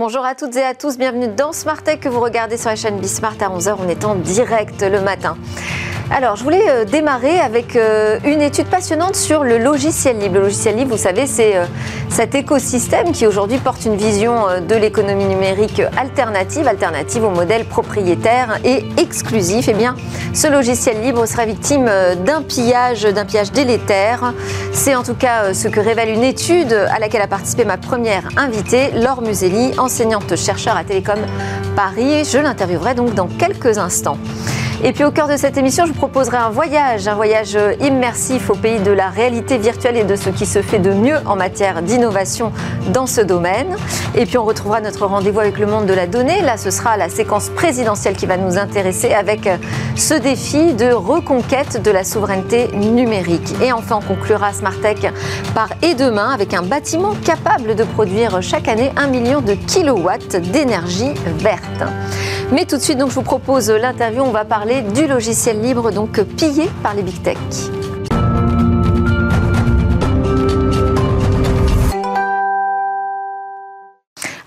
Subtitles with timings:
[0.00, 2.76] Bonjour à toutes et à tous, bienvenue dans Smart Tech que vous regardez sur la
[2.76, 3.76] chaîne Bismart à 11h.
[3.84, 5.36] On est en direct le matin.
[6.12, 10.34] Alors, je voulais euh, démarrer avec euh, une étude passionnante sur le logiciel libre.
[10.34, 11.66] Le logiciel libre, vous savez, c'est euh,
[12.08, 18.58] cet écosystème qui aujourd'hui porte une vision de l'économie numérique alternative, alternative au modèle propriétaire
[18.64, 19.68] et exclusif.
[19.68, 19.94] Eh bien,
[20.34, 21.88] ce logiciel libre sera victime
[22.26, 24.34] d'un pillage, d'un pillage délétère.
[24.72, 28.24] C'est en tout cas ce que révèle une étude à laquelle a participé ma première
[28.36, 31.20] invitée, Laure Museli, enseignante-chercheur à Télécom
[31.76, 32.24] Paris.
[32.24, 34.18] Je l'interviewerai donc dans quelques instants.
[34.82, 38.48] Et puis au cœur de cette émission, je vous proposerai un voyage, un voyage immersif
[38.48, 41.36] au pays de la réalité virtuelle et de ce qui se fait de mieux en
[41.36, 42.50] matière d'innovation
[42.94, 43.76] dans ce domaine.
[44.14, 46.40] Et puis on retrouvera notre rendez-vous avec le monde de la donnée.
[46.40, 49.50] Là, ce sera la séquence présidentielle qui va nous intéresser avec
[49.96, 53.54] ce défi de reconquête de la souveraineté numérique.
[53.62, 55.12] Et enfin, on conclura Smartech
[55.54, 60.36] par Et demain avec un bâtiment capable de produire chaque année un million de kilowatts
[60.36, 61.84] d'énergie verte.
[62.52, 64.22] Mais tout de suite, donc, je vous propose l'interview.
[64.22, 67.36] On va parler du logiciel libre, donc pillé par les big tech.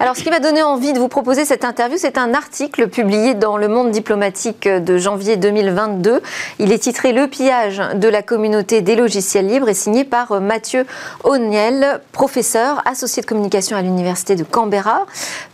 [0.04, 3.36] Alors, ce qui m'a donné envie de vous proposer cette interview, c'est un article publié
[3.36, 6.22] dans Le Monde diplomatique de janvier 2022.
[6.60, 10.86] Il est titré Le pillage de la communauté des logiciels libres et signé par Mathieu
[11.24, 15.06] O'Neill, professeur associé de communication à l'Université de Canberra,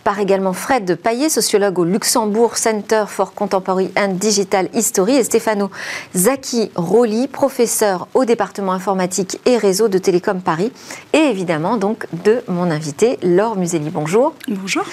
[0.03, 5.69] par également Fred Paillet, sociologue au Luxembourg Center for Contemporary and Digital History, et Stefano
[6.15, 10.71] Zaki Roli, professeur au département informatique et réseau de Télécom Paris,
[11.13, 13.91] et évidemment donc de mon invité Laure Museli.
[13.91, 14.33] Bonjour.
[14.47, 14.83] Bonjour.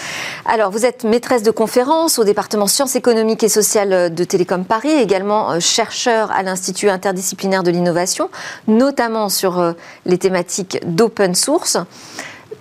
[0.45, 4.91] Alors, vous êtes maîtresse de conférence au département sciences économiques et sociales de Télécom Paris,
[4.91, 8.29] également euh, chercheur à l'Institut interdisciplinaire de l'innovation,
[8.67, 9.73] notamment sur euh,
[10.05, 11.79] les thématiques d'open source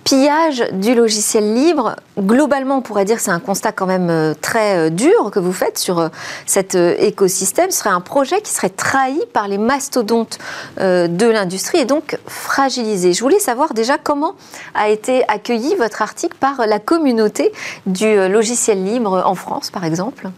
[0.06, 4.34] pillage du logiciel libre, globalement, on pourrait dire que c'est un constat quand même euh,
[4.40, 6.08] très euh, dur que vous faites sur euh,
[6.46, 7.72] cet écosystème.
[7.72, 10.38] Ce serait un projet qui serait trahi par les mastodontes
[10.78, 13.12] de l'industrie et donc fragilisé.
[13.12, 14.36] Je voulais savoir déjà comment
[14.74, 17.50] a été accueilli votre article par la communauté
[17.86, 20.30] du logiciel libre en France, par exemple.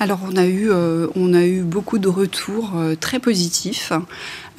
[0.00, 0.70] Alors on a eu,
[1.14, 3.92] on a eu beaucoup de retours très positifs.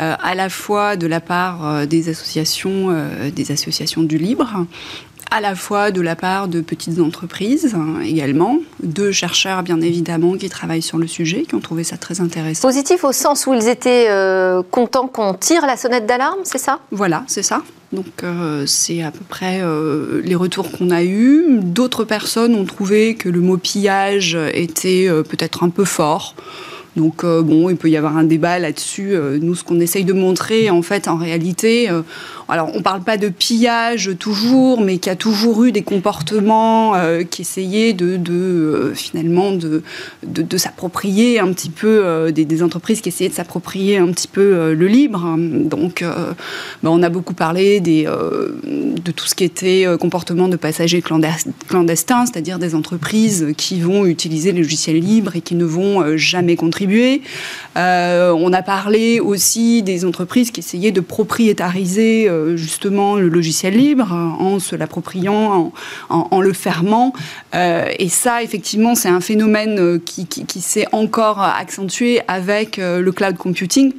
[0.01, 4.65] Euh, à la fois de la part euh, des associations, euh, des associations du libre,
[5.29, 10.37] à la fois de la part de petites entreprises hein, également, de chercheurs bien évidemment
[10.37, 12.67] qui travaillent sur le sujet, qui ont trouvé ça très intéressant.
[12.67, 14.09] Positif au sens où ils étaient
[14.71, 16.79] contents qu'on tire la sonnette d'alarme, c'est ça?
[16.91, 17.61] Voilà, c'est ça.
[17.93, 18.25] Donc
[18.65, 19.61] c'est à peu près
[20.21, 21.59] les retours qu'on a eus.
[21.61, 26.35] D'autres personnes ont trouvé que le mot pillage était peut-être un peu fort.
[26.95, 29.13] Donc euh, bon, il peut y avoir un débat là-dessus.
[29.13, 32.01] Euh, nous, ce qu'on essaye de montrer, en fait, en réalité, euh,
[32.51, 36.93] alors on ne parle pas de pillage toujours, mais qui a toujours eu des comportements
[37.29, 43.97] qui essayaient de, finalement de, s'approprier un petit peu des, entreprises qui essayaient de s'approprier
[43.97, 45.35] un petit peu le libre.
[45.37, 52.25] Donc, ben, on a beaucoup parlé de tout ce qui était comportement de passagers clandestins,
[52.25, 57.21] c'est-à-dire des entreprises qui vont utiliser les logiciels libres et qui ne vont jamais contribuer
[57.77, 63.75] euh, on a parlé aussi des entreprises qui essayaient de propriétariser euh, justement le logiciel
[63.75, 65.71] libre en se l'appropriant,
[66.09, 67.13] en, le fermant.
[67.55, 73.93] Euh, et ça, effectivement, c'est un phénomène qui s'est encore accentué avec le cloud computing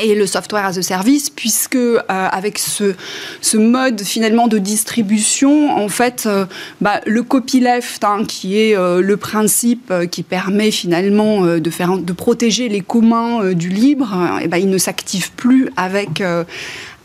[0.00, 2.94] et le software as a service, puisque euh, avec ce,
[3.40, 6.46] ce, mode finalement de distribution, en fait, euh,
[6.80, 12.12] bah, le copyleft, hein, qui est euh, le principe qui permet finalement de, faire, de
[12.12, 16.22] protéger les communs du libre, et bah, il ne s'active plus avec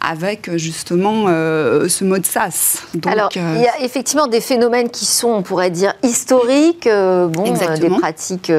[0.05, 2.83] avec justement euh, ce mode SaaS.
[2.93, 6.87] Donc, Alors, euh, il y a effectivement des phénomènes qui sont, on pourrait dire, historiques,
[6.87, 8.51] euh, bon, des pratiques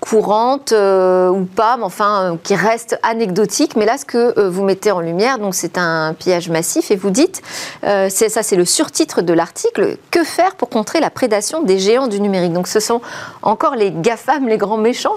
[0.00, 3.76] courantes ou pas, mais enfin, qui restent anecdotiques.
[3.76, 7.10] Mais là, ce que vous mettez en lumière, donc c'est un pillage massif, et vous
[7.10, 7.42] dites,
[7.82, 12.08] c'est ça, c'est le surtitre de l'article, que faire pour contrer la prédation des géants
[12.08, 12.52] du numérique?
[12.52, 13.00] Donc, ce sont
[13.42, 15.16] encore les GAFAM, les grands méchants?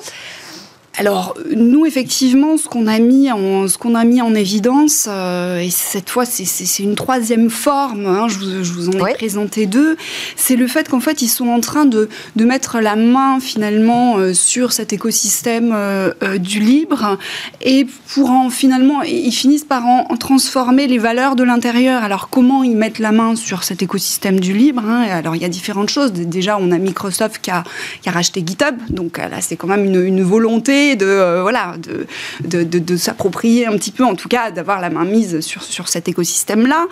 [0.98, 5.60] Alors nous effectivement ce qu'on a mis en ce qu'on a mis en évidence euh,
[5.60, 9.68] et cette fois c'est une troisième forme hein, je, vous, je, vous, en ai présenté
[9.68, 9.96] deux
[10.36, 14.18] c'est le fait qu'en fait ils sont en train de, de mettre la main finalement
[14.18, 17.18] euh, sur cet écosystème euh, du libre
[17.62, 22.04] et pour en finalement ils finissent par en, transformer les valeurs de l'intérieur.
[22.04, 25.46] Alors comment ils mettent la main sur cet écosystème du libre hein, alors il y
[25.46, 26.12] a différentes choses.
[26.12, 27.64] Déjà on a Microsoft qui a,
[28.02, 31.76] qui a racheté GitHub donc là c'est quand même une, une volonté de, voilà,
[32.44, 35.88] de, de, s'approprier un petit peu, en tout cas, d'avoir la main mise sur, sur
[35.88, 36.88] cet écosystème-là.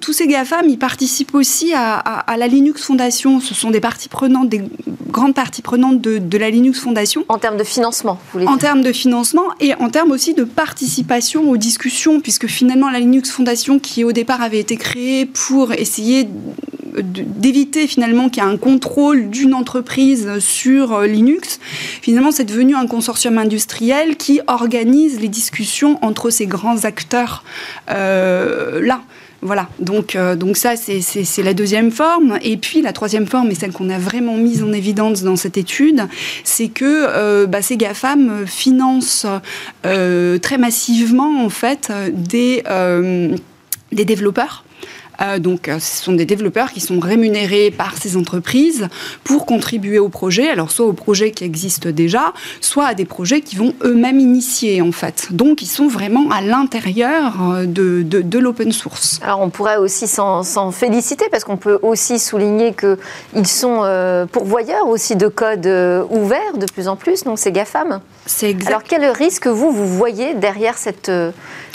[0.00, 3.40] tous ces GAFAM, ils participent aussi à, à, la Linux Foundation.
[3.40, 4.62] Ce sont des parties prenantes, des
[5.08, 7.24] grandes parties prenantes de, de la Linux Foundation.
[7.28, 10.34] En termes de financement, vous voulez dire En termes de financement et en termes aussi
[10.34, 15.26] de participation aux discussions, puisque finalement, la Linux Foundation, qui au départ avait été créée
[15.26, 16.28] pour essayer
[16.98, 21.60] d'éviter finalement qu'il y ait un contrôle d'une entreprise sur euh, Linux.
[22.02, 27.44] Finalement, c'est devenu un consortium industriel qui organise les discussions entre ces grands acteurs
[27.90, 29.02] euh, là.
[29.42, 32.38] Voilà, donc, euh, donc ça, c'est la deuxième forme.
[32.42, 35.56] Et puis, la troisième forme, et celle qu'on a vraiment mise en évidence dans cette
[35.56, 36.06] étude,
[36.44, 39.26] c'est que bah, ces GAFAM financent
[39.82, 42.62] très massivement, en fait, des,
[43.92, 44.64] des développeurs
[45.22, 48.88] euh, donc, euh, ce sont des développeurs qui sont rémunérés par ces entreprises
[49.24, 53.40] pour contribuer au projet, alors soit aux projets qui existent déjà, soit à des projets
[53.40, 55.28] qui vont eux-mêmes initier, en fait.
[55.30, 59.20] Donc, ils sont vraiment à l'intérieur euh, de, de, l'open source.
[59.22, 65.16] Alors, on pourrait aussi s'en féliciter parce qu'on peut aussi souligner qu'ils sont pourvoyeurs aussi
[65.16, 65.66] de code
[66.10, 68.00] ouvert de plus en plus, donc c'est GAFAM.
[68.24, 68.68] C'est exact.
[68.68, 71.10] Alors, quel risque, vous, vous voyez derrière cette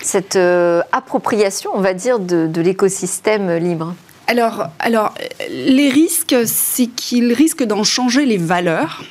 [0.05, 3.95] cette euh, appropriation, on va dire, de, l'écosystème libre
[4.27, 5.13] alors, alors,
[5.51, 9.03] les risques, c'est qu'ils risquent d'en changer les valeurs.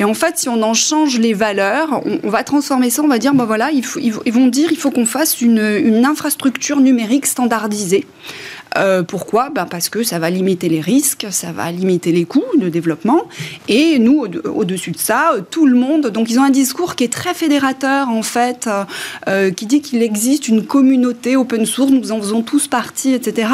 [0.00, 3.18] Et en fait, si on en change les valeurs, on, va transformer ça, on va
[3.18, 8.06] dire, ben voilà, ils, vont dire, il faut qu'on fasse une, une, infrastructure numérique standardisée.
[8.76, 9.50] Euh, pourquoi?
[9.50, 13.22] Ben Parce que ça va limiter les risques, ça va limiter les coûts de développement.
[13.68, 17.12] Et nous, au-dessus de ça, tout le monde, donc ils ont un discours qui est
[17.12, 18.68] très fédérateur en fait,
[19.28, 23.48] euh, qui dit qu'il existe une communauté open source, nous en faisons tous partie, etc.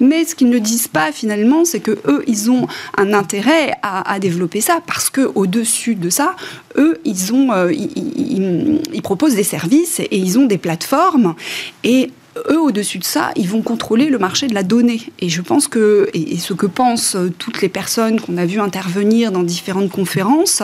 [0.00, 2.66] Mais ce qu'ils ne disent pas finalement, c'est que eux, ils ont
[2.96, 6.36] un intérêt à, développer ça parce que au-dessus de ça,
[6.76, 11.34] eux, ils ont, euh, ils, proposent des services et ils ont des plateformes
[11.82, 12.10] et
[12.48, 15.02] eux, au-dessus de ça, ils vont contrôler le marché de la donnée.
[15.20, 18.60] Et je pense que, et, ce que pensent euh, toutes les personnes qu'on a vues
[18.60, 20.62] intervenir dans différentes conférences,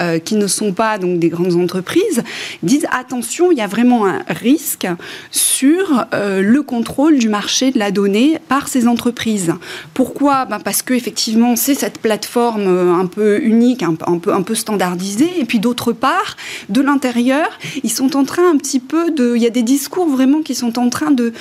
[0.00, 2.22] euh, qui ne sont pas donc des grandes entreprises,
[2.62, 4.86] disent attention, il y a vraiment un risque
[5.30, 9.52] sur euh, le contrôle du marché de la donnée par ces entreprises.
[9.94, 10.46] Pourquoi?
[10.46, 14.54] Ben Parce que effectivement, c'est cette plateforme un peu unique, un, un, peu, un peu
[14.54, 15.30] standardisée.
[15.38, 16.36] Et puis d'autre part,
[16.68, 17.46] de l'intérieur,
[17.82, 19.34] ils sont en train un petit peu de...
[19.36, 21.32] Il y a des discours vraiment qui sont en train de,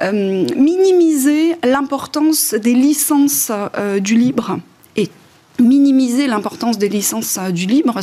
[0.00, 4.58] euh, minimiser l'importance des licences euh, du libre
[5.60, 7.98] minimiser l'importance des licences euh, du libre,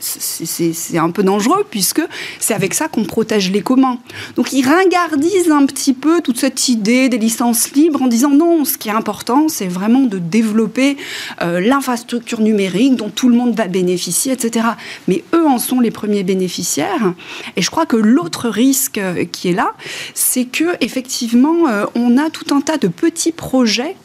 [0.00, 2.02] c'est un peu dangereux puisque
[2.38, 3.98] c'est avec ça qu'on protège les communs.
[4.36, 8.64] Donc ils ringardisent un petit peu toute cette idée des licences libres en disant non,
[8.64, 10.96] ce qui est important, c'est vraiment de développer
[11.40, 14.66] euh, l'infrastructure numérique dont tout le monde va bénéficier, etc.
[15.08, 17.14] Mais eux en sont les premiers bénéficiaires.
[17.56, 19.74] Et je crois que l'autre risque euh, qui est là,
[20.14, 21.52] c'est que effectivement,
[21.94, 23.96] on a tout un tas de petits projets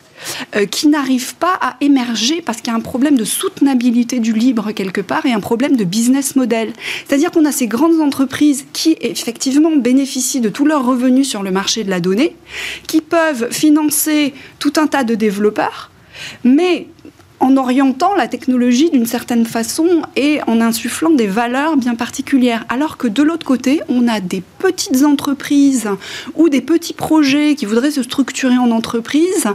[0.56, 4.34] euh, qui n'arrivent pas à émerger parce qu'il y a un problème de soutenabilité du
[4.34, 6.74] libre quelque part et un problème de business model.
[7.08, 11.52] C'est-à-dire qu'on a ces grandes entreprises qui effectivement bénéficient de tous leurs revenus sur le
[11.52, 12.36] marché de la donnée,
[12.88, 15.92] qui peuvent financer tout un tas de développeurs,
[16.44, 16.88] mais
[17.40, 22.66] en orientant la technologie d'une certaine façon et en insufflant des valeurs bien particulières.
[22.70, 25.90] Alors que de l'autre côté, on a des petites entreprises
[26.36, 29.48] ou des petits projets qui voudraient se structurer en entreprise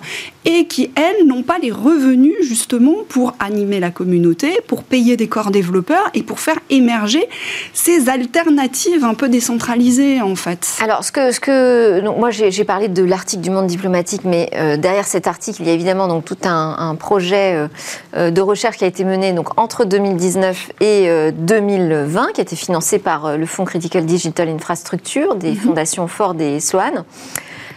[0.45, 5.29] et qui, elles, n'ont pas les revenus justement pour animer la communauté, pour payer des
[5.29, 7.29] corps développeurs et pour faire émerger
[7.73, 10.77] ces alternatives un peu décentralisées en fait.
[10.83, 14.51] Alors, ce que, ce que donc, moi j'ai parlé de l'article du Monde diplomatique, mais
[14.55, 17.69] euh, derrière cet article, il y a évidemment donc tout un, projet euh,
[18.17, 22.57] euh, de recherche qui a été mené donc entre 2019 et 2020, qui a été
[22.57, 25.57] financé par le Fonds Critical Digital Infrastructure des mhm.
[25.57, 27.05] fondations Ford et Sloan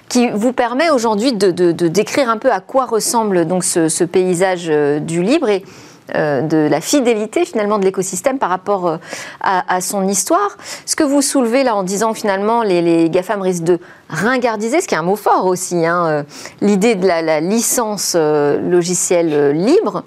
[0.09, 4.99] qui vous permet aujourd'hui de, décrire un peu à quoi ressemble donc ce, paysage euh,
[4.99, 5.63] du libre et
[6.13, 8.97] euh, de la fidélité finalement de l'écosystème par rapport euh,
[9.41, 10.57] à, son histoire.
[10.85, 14.87] Ce que vous soulevez là en disant finalement les, les GAFAM risquent de ringardiser, ce
[14.87, 16.23] qui est un mot fort aussi, hein,
[16.61, 20.03] l'idée de la, licence logicielle libre,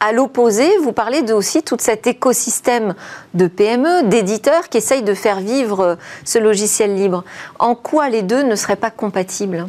[0.00, 2.94] à l'opposé, vous parlez de aussi tout cet écosystème
[3.34, 7.22] de PME, d'éditeurs qui essayent de faire vivre euh, ce logiciel libre.
[7.58, 9.68] En quoi les deux ne seraient pas compatibles?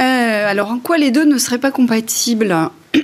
[0.00, 2.54] Euh, Alors, en quoi les deux ne seraient pas compatibles?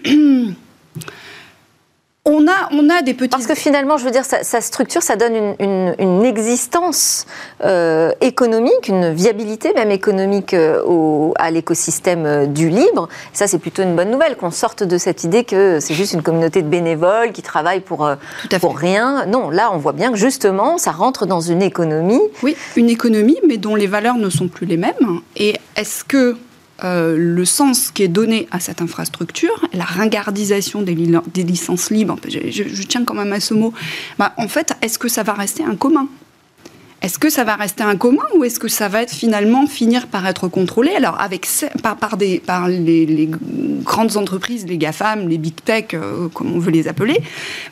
[2.29, 3.31] on a, on a des petits.
[3.31, 7.27] Parce que finalement, je veux dire, sa, structure, ça donne une, existence
[7.65, 13.09] euh, économique, une viabilité même économique euh, au, à l'écosystème euh, du libre.
[13.33, 16.23] Ça, c'est plutôt une bonne nouvelle qu'on sorte de cette idée que c'est juste une
[16.23, 18.11] communauté de bénévoles qui travaillent pour,
[18.61, 19.25] pour rien.
[19.27, 22.21] Non, là, on voit bien que justement, ça rentre dans une économie.
[22.43, 25.21] Oui, une économie, mais dont les valeurs ne sont plus les mêmes.
[25.37, 26.37] Et est-ce que
[26.85, 32.83] euh, le sens qui est donné à cette infrastructure, la ringardisation des, licences libres, je,
[32.85, 33.73] tiens quand même à ce mot,
[34.19, 36.09] bah, en fait, est-ce que ça va rester un commun?
[37.01, 40.09] Est-ce que ça va rester un commun ou est-ce que ça va être finalement finir
[40.09, 40.93] par être contrôlé?
[40.97, 41.47] Alors avec
[41.81, 43.31] par, par, des, par les,
[43.85, 47.21] grandes entreprises, les GAFAM, les big tech, euh, comme on veut les appeler,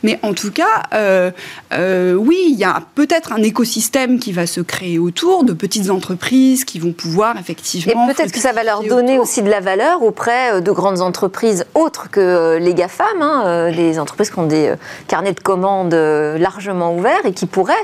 [0.04, 1.32] mais en tout cas, euh,
[1.72, 5.90] euh, oui, il y a peut-être un écosystème qui va se créer autour de petites
[5.90, 8.08] entreprises qui vont pouvoir effectivement.
[8.08, 11.66] Et peut-être que ça va leur donner aussi de la valeur auprès de grandes entreprises
[11.74, 14.72] autres que les GAFAM, hein, des entreprises qui ont des
[15.08, 17.74] carnets de commandes largement ouverts et qui pourraient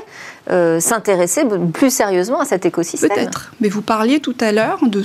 [0.49, 3.09] euh, s'intéresser plus sérieusement à cet écosystème.
[3.09, 3.53] Peut-être.
[3.61, 5.01] Mais vous parliez tout à l'heure de,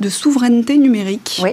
[0.00, 1.40] de, souveraineté numérique.
[1.42, 1.50] Oui.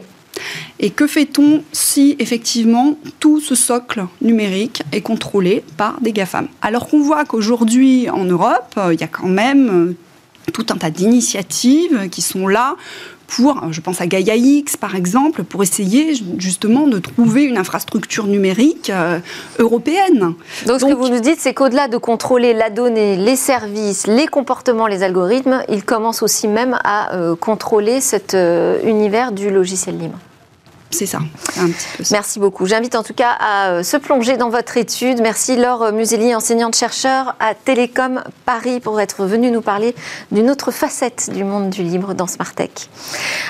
[0.80, 6.48] Et que fait-on si effectivement tout ce socle numérique est contrôlé par des GAFAM?
[6.62, 10.78] Alors qu'on voit qu'aujourd'hui en Europe, euh, il y a quand même euh, tout un
[10.78, 12.76] tas d'initiatives qui sont là
[13.28, 18.26] pour, je pense à Gaia X par exemple, pour essayer justement de trouver une infrastructure
[18.26, 19.20] numérique euh,
[19.60, 20.34] européenne.
[20.66, 24.28] Donc, ce que vous nous dites, c'est qu'au-delà de contrôler la donnée, les services, les
[24.28, 29.98] comportements, les algorithmes, il commence aussi même à euh, contrôler cet euh, univers du logiciel
[29.98, 30.18] libre.
[30.90, 31.20] C'est ça,
[32.12, 32.66] Merci beaucoup.
[32.66, 35.22] J'invite en tout cas à euh, se plonger dans votre étude.
[35.22, 39.96] Merci Laure Museli, enseignante-chercheur à Télécom Paris, pour être venue nous parler
[40.32, 42.90] d'une autre facette du monde du libre dans Smartech.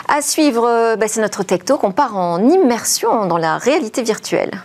[0.08, 1.84] À suivre, euh, bah, c'est notre Tech Talk.
[1.84, 4.64] On part en immersion dans la réalité virtuelle.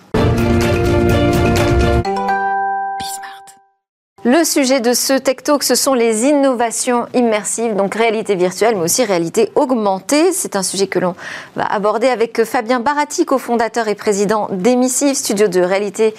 [4.25, 8.85] Le sujet de ce Tech Talk, ce sont les innovations immersives, donc réalité virtuelle, mais
[8.85, 10.33] aussi réalité augmentée.
[10.33, 11.17] C'est un sujet que l'on
[11.57, 16.15] va aborder avec Fabien Barati, cofondateur et président d'Emissive, studio de réalité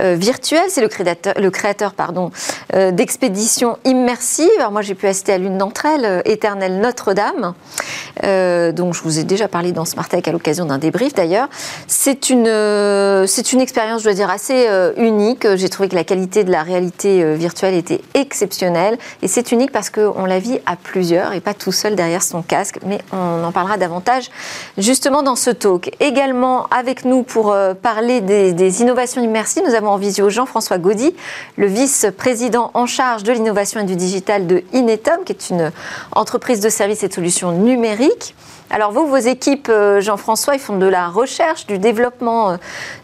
[0.00, 0.66] euh, virtuelle.
[0.68, 2.30] C'est le créateur, le créateur pardon,
[2.74, 4.46] euh, d'expéditions immersives.
[4.60, 7.54] Alors moi, j'ai pu assister à l'une d'entre elles, euh, Éternelle Notre-Dame,
[8.22, 11.48] dont je vous ai déjà parlé dans Smart Tech à l'occasion d'un débrief d'ailleurs.
[11.88, 12.46] C'est une,
[13.26, 15.46] c'est une expérience, je dois dire, assez unique.
[15.56, 19.72] J'ai trouvé que la qualité de la réalité virtuelle virtuelle était exceptionnelle et c'est unique
[19.72, 23.42] parce qu'on la vit à plusieurs et pas tout seul derrière son casque, mais on
[23.42, 24.30] en parlera davantage
[24.76, 25.90] justement dans ce talk.
[25.98, 31.14] Également avec nous pour euh, parler des, innovations immersives, nous avons en visio Jean-François Gaudy,
[31.56, 35.72] le vice-président en charge de l'innovation et du digital de Inetum, qui est une
[36.12, 38.34] entreprise de services et de solutions numériques.
[38.70, 42.56] Alors vous, vos équipes, euh, Jean-François, ils font de la recherche, du développement euh,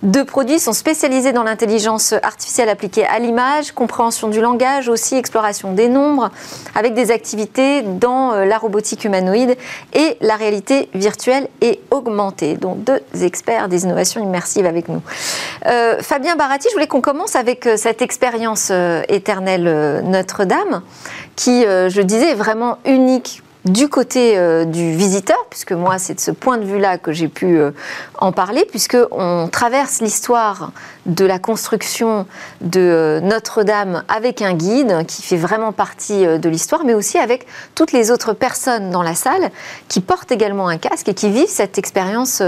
[0.02, 5.72] de produits, sont spécialisés dans l'intelligence artificielle appliquée à l'image, compréhension du langage, aussi exploration
[5.72, 6.30] des nombres,
[6.74, 9.56] avec des activités dans euh, la robotique humanoïde
[9.94, 12.58] et la réalité virtuelle et augmentée.
[12.58, 15.00] Donc deux experts des innovations immersives avec nous.
[16.00, 18.70] Fabien Barati, je voulais qu'on commence avec cette expérience
[19.08, 20.82] éternelle Notre-Dame,
[21.36, 26.20] qui, je disais, est vraiment unique du côté euh, du visiteur, puisque moi c'est de
[26.20, 27.70] ce point de vue-là que j'ai pu euh,
[28.18, 30.72] en parler, puisque on traverse l'histoire
[31.06, 32.26] de la construction
[32.60, 37.46] de euh, Notre-Dame avec un guide qui fait vraiment partie de l'histoire, mais aussi avec
[37.74, 39.50] toutes les autres personnes dans la salle
[39.88, 42.42] qui portent également un casque et qui vivent cette expérience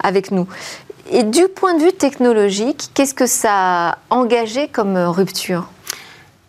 [0.00, 0.46] avec nous.
[1.10, 5.68] Et du point de vue technologique, qu'est-ce que ça a engagé comme rupture?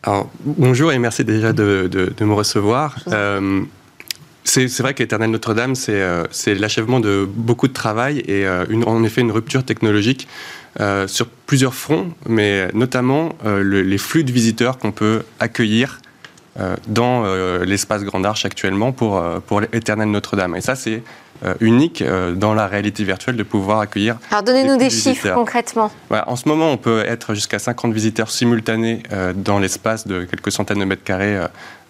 [0.03, 2.95] Alors, bonjour et merci déjà de, me recevoir.
[4.47, 9.19] C'est vrai qu'Éternel Notre-Dame, euh, c'est l'achèvement de beaucoup de travail et euh, en effet
[9.19, 10.29] une rupture technologique
[10.79, 15.99] euh, sur plusieurs fronts, mais notamment les flux de visiteurs qu'on peut accueillir
[16.87, 17.23] dans
[17.63, 20.55] l'espace Grande Arche actuellement pour, pour Éternel Notre-Dame.
[20.55, 21.03] Et ça, c'est
[21.59, 24.17] unique euh, dans la réalité virtuelle de pouvoir accueillir.
[24.31, 25.91] Alors donnez-nous des, chiffres concrètement.
[26.09, 30.51] en ce moment, on peut être jusqu'à 50 visiteurs simultanés euh, dans l'espace de quelques
[30.51, 31.37] centaines de mètres carrés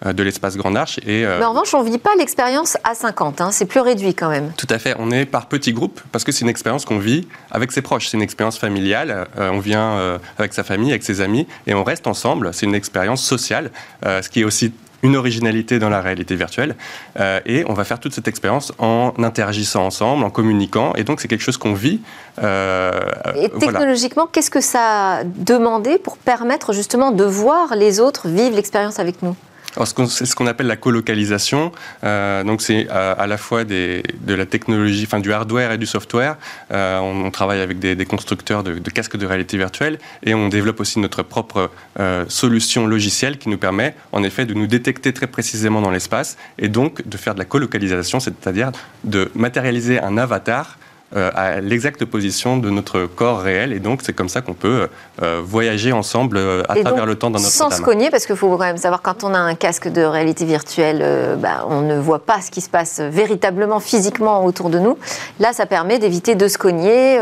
[0.04, 0.98] de l'espace Grande Arche.
[1.06, 3.50] Et, Mais en revanche, on ne vit pas l'expérience à 50, hein.
[3.50, 4.52] c'est plus réduit quand même.
[4.56, 7.26] Tout à fait, on est par petits groupes parce que c'est une expérience qu'on vit
[7.50, 11.46] avec ses proches, c'est une expérience familiale, on vient avec sa famille, avec ses amis
[11.66, 13.70] et on reste ensemble, c'est une expérience sociale,
[14.04, 16.74] ce qui est aussi une originalité dans la réalité virtuelle.
[17.18, 20.92] Euh, et on va faire toute cette expérience en interagissant ensemble, en communiquant.
[20.96, 22.00] Et donc, c'est quelque chose qu'on vit.
[22.42, 22.90] Euh,
[23.36, 28.54] et technologiquement, qu'est-ce que ça a demandé pour permettre justement de voir les autres vivre
[28.54, 29.36] l'expérience avec nous?
[29.74, 31.72] C'est ce qu'on appelle la colocalisation.
[32.04, 36.36] Euh, donc c'est à, la fois de la technologie, enfin du hardware et du software.
[36.72, 40.98] Euh, on, travaille avec des, constructeurs de, casques de réalité virtuelle et on développe aussi
[40.98, 41.70] notre propre
[42.00, 46.36] euh, solution logicielle qui nous permet en effet de nous détecter très précisément dans l'espace
[46.58, 48.72] et donc de faire de la colocalisation, c'est-à-dire
[49.04, 53.72] de matérialiser un avatar euh, à l'exacte position de notre corps réel.
[53.72, 54.88] Et donc, c'est comme ça qu'on peut
[55.22, 58.36] euh, voyager ensemble euh, à travers le temps dans notre Sans se cogner, parce qu'il
[58.36, 61.98] faut quand même savoir, quand on a un casque de réalité virtuelle, bah, on ne
[61.98, 64.98] voit pas ce qui se passe véritablement, physiquement autour de nous.
[65.40, 67.18] Là, ça permet d'éviter de se cogner,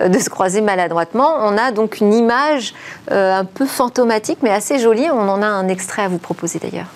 [0.00, 1.36] de se croiser maladroitement.
[1.40, 2.74] On a donc une image
[3.10, 5.08] un peu fantomatique, mais assez jolie.
[5.10, 6.86] On en a un extrait à vous proposer d'ailleurs.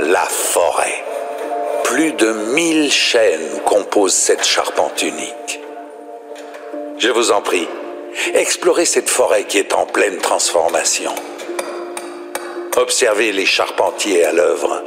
[0.00, 0.97] La forêt.
[1.98, 5.60] Plus de mille chaînes composent cette charpente unique.
[6.96, 7.66] Je vous en prie,
[8.34, 11.10] explorez cette forêt qui est en pleine transformation.
[12.76, 14.80] Observez les charpentiers à l'œuvre.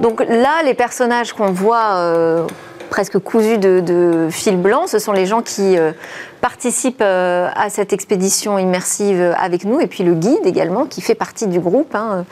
[0.00, 2.46] Donc là, les personnages qu'on voit euh,
[2.94, 4.86] presque cousus de, fil blanc.
[4.86, 5.90] Ce sont les gens qui euh,
[6.40, 11.16] participent euh, à cette expédition immersive avec nous, et puis le guide également, qui fait
[11.16, 11.92] partie du groupe.
[11.96, 12.24] Hein.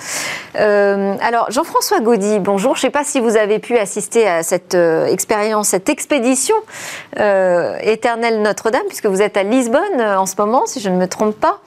[0.61, 2.77] Euh, alors, Jean-François Gaudy, bonjour.
[2.77, 4.77] Je ne sais pas si vous avez pu assister à cette
[5.09, 6.55] expérience, cette expédition
[7.17, 11.35] éternelle Notre-Dame, puisque vous êtes à Lisbonne en ce moment, si je ne me trompe
[11.35, 11.59] pas.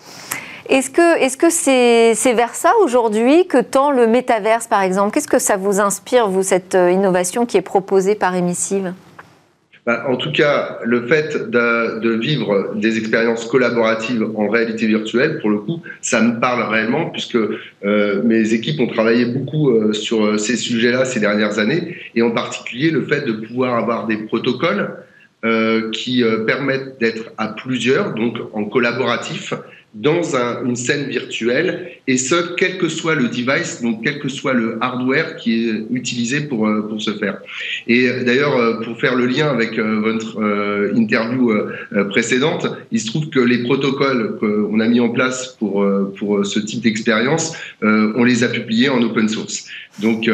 [0.67, 5.13] Est-ce que c'est -ce vers ça aujourd'hui que tend le métaverse, par exemple?
[5.13, 8.93] Qu'est-ce que ça vous inspire, vous, cette euh, innovation qui est proposée par Emissive?
[9.85, 15.51] Bah, en tout cas, le fait de, vivre des expériences collaboratives en réalité virtuelle, pour
[15.51, 20.39] le coup, ça me parle réellement, puisque euh, mes équipes ont travaillé beaucoup euh, sur
[20.39, 24.95] ces sujets-là ces dernières années, et en particulier le fait de pouvoir avoir des protocoles
[25.91, 29.53] qui permettent d'être à plusieurs, donc en collaboratif,
[29.95, 30.35] dans
[30.65, 34.77] une scène virtuelle, et ce, quel que soit le device, donc quel que soit le
[34.81, 37.39] hardware qui est utilisé pour, euh, pour ce faire.
[37.87, 41.53] Et euh, d'ailleurs, euh, pour faire le lien avec votre interview
[42.09, 45.85] précédente, il se trouve que les protocoles qu'on a mis en place pour,
[46.17, 49.67] pour ce type d'expérience, on les a publiés en open source.
[49.99, 50.29] Donc,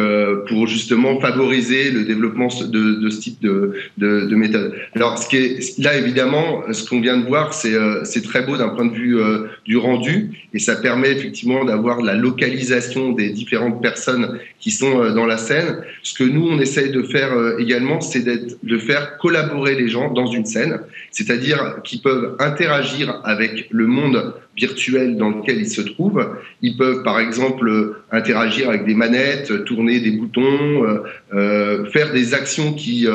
[0.47, 4.73] pour justement favoriser le développement de, de ce type de, de, de, méthode.
[4.95, 8.69] Alors, ce qui est, là, évidemment, ce qu'on vient de voir, c'est très beau d'un
[8.69, 9.17] point de vue
[9.65, 15.11] du rendu et ça permet effectivement d'avoir la localisation des différentes personnes qui sont euh,
[15.11, 15.77] dans la scène.
[16.03, 20.11] Ce que nous, on essaye de faire euh, également, c'est de faire collaborer les gens
[20.11, 20.79] dans une scène,
[21.11, 26.27] c'est-à-dire qu'ils peuvent interagir avec le monde virtuel dans lequel ils se trouvent.
[26.61, 31.01] Ils peuvent, par exemple, interagir avec des manettes, tourner des boutons,
[31.33, 33.07] euh, faire des actions qui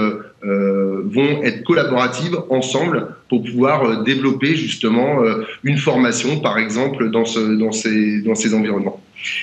[0.43, 5.19] vont être collaboratives ensemble pour pouvoir développer justement
[5.65, 9.03] une formation, par exemple, dans, ce, dans, ces, dans ces environnements.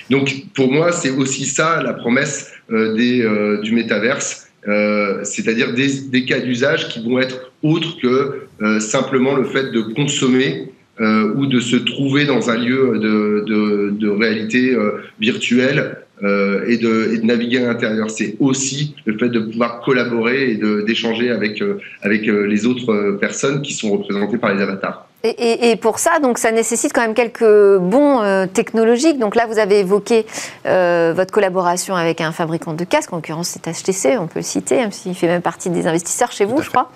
[0.10, 6.26] Donc pour moi, c'est aussi ça la promesse euh, euh, du métaverse, euh, c'est-à-dire des,
[6.26, 11.76] cas d'usage qui vont être autres que simplement le fait de consommer ou de se
[11.76, 14.76] trouver dans un lieu de, réalité
[15.20, 18.10] virtuelle et, de, et, de, naviguer à l'intérieur.
[18.10, 21.62] C'est aussi le fait de pouvoir collaborer et d'échanger avec,
[22.02, 25.08] avec les autres personnes qui sont représentées par les avatars.
[25.26, 29.20] Et, pour ça, donc, ça nécessite quand même quelques bons euh, technologiques.
[29.20, 30.26] Donc là, vous avez évoqué
[30.66, 34.44] euh, votre collaboration avec un fabricant de casques, en l'occurrence c'est HTC, on peut le
[34.44, 36.92] citer, même s'il fait même partie des investisseurs chez vous, je crois.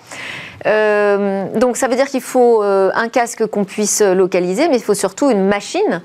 [0.68, 4.82] Euh, donc ça veut dire qu'il faut euh, un casque qu'on puisse localiser, mais il
[4.82, 6.02] faut surtout une machine.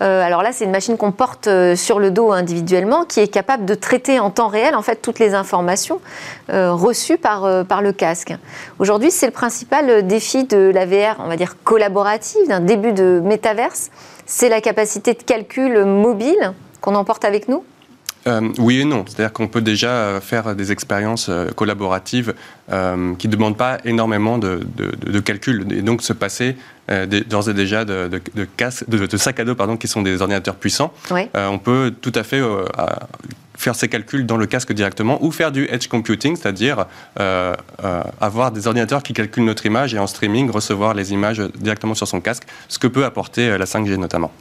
[0.00, 3.64] Euh, alors là, c'est une machine qu'on porte sur le dos individuellement, qui est capable
[3.64, 6.00] de traiter en temps réel en fait toutes les informations
[6.48, 8.34] reçues par, par le casque.
[8.78, 13.20] Aujourd'hui, c'est le principal défi de la VR, on va dire collaborative, d'un début de
[13.24, 13.90] métaverse.
[14.26, 17.64] C'est la capacité de calcul mobile qu'on emporte avec nous
[18.26, 19.04] euh, oui et non.
[19.06, 22.34] C'est-à-dire qu'on peut déjà euh, faire des expériences euh, collaboratives
[22.66, 26.56] qui ne demandent pas énormément de, de, calcul et donc se passer
[27.28, 30.90] d'ores et déjà de, de, sacs à dos pardon, qui sont des ordinateurs puissants.
[31.34, 32.40] on peut tout à fait
[33.54, 36.86] faire ces calculs dans le casque directement ou faire du edge computing, c'est-à-dire
[38.18, 42.08] avoir des ordinateurs qui calculent notre image et en streaming recevoir les images directement sur
[42.08, 44.32] son casque, ce que peut apporter la 5G notamment.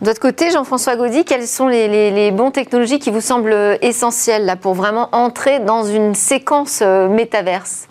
[0.00, 4.44] De votre côté, Jean-François Gaudy, quelles sont les, les, bons technologies qui vous semblent essentielles
[4.44, 7.88] là, pour vraiment entrer dans une séquence euh, métaverse?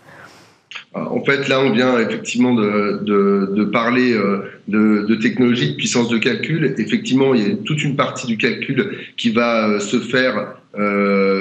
[0.94, 6.18] En fait, là, on vient effectivement de, parler euh, de, de, technologie de puissance de
[6.18, 6.76] calcul.
[6.78, 10.54] Effectivement, il y a toute une partie du calcul qui va euh, se faire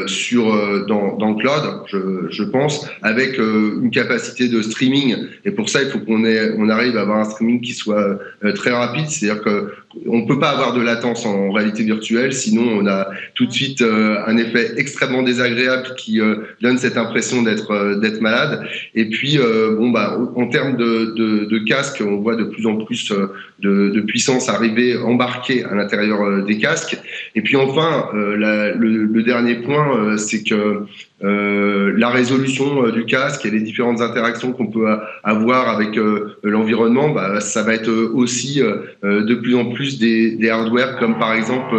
[0.07, 0.47] sur
[0.87, 1.83] dans, le cloud,
[2.31, 5.15] je, pense, avec une capacité de streaming.
[5.45, 8.19] Et pour ça, il faut qu'on on arrive à avoir un streaming qui soit
[8.55, 9.09] très rapide.
[9.09, 9.73] C'est-à-dire que
[10.07, 13.53] on ne peut pas avoir de latence en réalité virtuelle, sinon on a tout de
[13.53, 18.67] suite euh, un effet extrêmement désagréable qui euh, donne cette impression d'être euh, malade.
[18.95, 19.39] Et puis
[19.79, 21.15] bon bah en termes de,
[21.47, 23.13] de, casque, on voit de plus en plus
[23.61, 26.97] de, puissance arriver embarquée à l'intérieur des casques.
[27.35, 30.85] Et puis enfin, le, dernier point, c'est que
[31.21, 34.87] la résolution du casque et les différentes interactions qu'on peut
[35.25, 35.99] avoir avec
[36.43, 38.63] l'environnement, bah, ça va être aussi
[39.03, 41.75] de plus en plus des, des hardware comme par exemple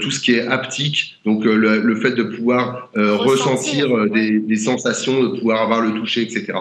[0.00, 5.22] tout ce qui est haptique, donc le, le fait de pouvoir ressentir des, des, sensations,
[5.22, 6.52] de pouvoir avoir le toucher, etc.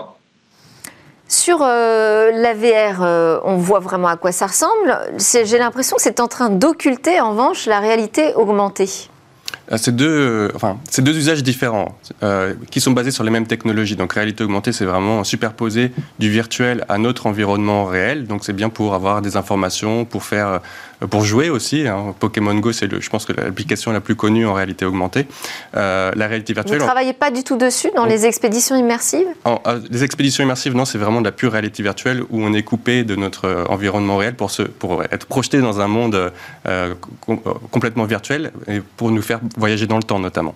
[1.28, 4.98] Sur la VR, on voit vraiment à quoi ça ressemble.
[5.18, 8.90] J'ai l'impression que c'est en train d'occulter en revanche la réalité augmentée.
[9.72, 13.32] Euh, c'est deux, euh, enfin, c'est deux usages différents euh, qui sont basés sur les
[13.32, 13.96] mêmes technologies.
[13.96, 18.28] Donc, réalité augmentée, c'est vraiment superposer du virtuel à notre environnement réel.
[18.28, 20.62] Donc, c'est bien pour avoir des informations, pour faire
[21.06, 21.88] pour jouer aussi.
[21.88, 22.16] Hein.
[22.20, 25.28] Pokémon Go, c'est, je pense, que l'application la plus connue en réalité augmentée.
[25.76, 26.80] Euh, la réalité virtuelle.
[26.80, 29.28] Vous ne travaillez pas du tout dessus dans les expéditions immersives?
[29.46, 32.64] Euh, Les expéditions immersives, non, c'est vraiment de la pure réalité virtuelle où on est
[32.64, 36.32] coupé de notre environnement réel pour, se, pour être projeté dans un monde
[37.72, 40.56] complètement virtuel et pour nous faire voyager dans le temps notamment.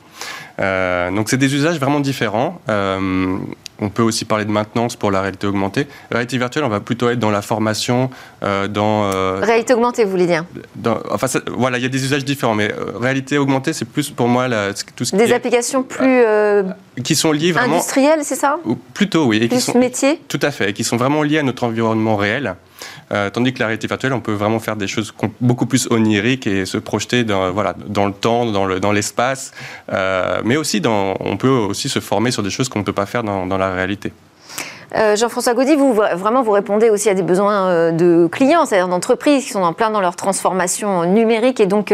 [0.58, 2.62] donc c'est des usages vraiment différents.
[3.82, 5.88] On peut aussi parler de maintenance pour la réalité augmentée.
[6.12, 8.12] La réalité virtuelle, on va plutôt être dans la formation,
[8.44, 9.12] euh, dans...
[9.12, 10.46] Euh, réalité augmentée, vous voulez dire
[11.10, 14.28] Enfin, voilà, il y a des usages différents, mais euh, réalité augmentée, c'est plus pour
[14.28, 14.48] moi
[14.96, 16.24] tout ce qui Des applications plus...
[17.04, 17.74] qui sont liées vraiment...
[17.74, 18.60] Industrielles, c'est ça
[18.94, 19.38] Plutôt, oui.
[19.38, 21.64] Et plus qui sont, métier Tout à fait, et qui sont vraiment liées à notre
[21.64, 22.56] environnement réel.
[23.12, 26.48] Euh, tandis que la réalité virtuelle, on peut vraiment faire des choses beaucoup plus oniriques
[26.48, 29.52] et se projeter dans, le temps, dans l'espace,
[29.92, 33.06] euh, mais aussi on peut aussi se former sur des choses qu'on ne peut pas
[33.06, 34.14] faire dans la réalité.
[34.96, 39.52] Euh, Jean-François Gaudy, vous répondez aussi à des besoins euh, de clients, c'est-à-dire d'entreprises qui
[39.52, 41.94] sont en plein dans leur transformation numérique et donc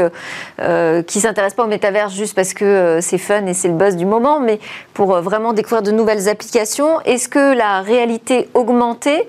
[0.59, 3.95] euh, qui s'intéressent pas au métaverse juste parce que c'est fun et c'est le buzz
[3.95, 4.59] du moment, mais
[4.93, 6.99] pour vraiment découvrir de nouvelles applications.
[7.01, 9.27] Est-ce que la réalité augmentée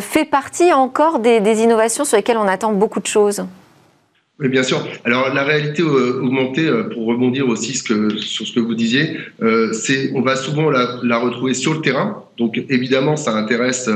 [0.00, 3.44] fait partie encore des innovations sur lesquelles on attend beaucoup de choses?
[4.48, 4.86] Bien sûr.
[5.04, 8.74] Alors la réalité euh, augmentée, euh, pour rebondir aussi ce que, sur ce que vous
[8.74, 12.24] disiez, euh, c'est on va souvent la, la, retrouver sur le terrain.
[12.38, 13.90] Donc évidemment, ça intéresse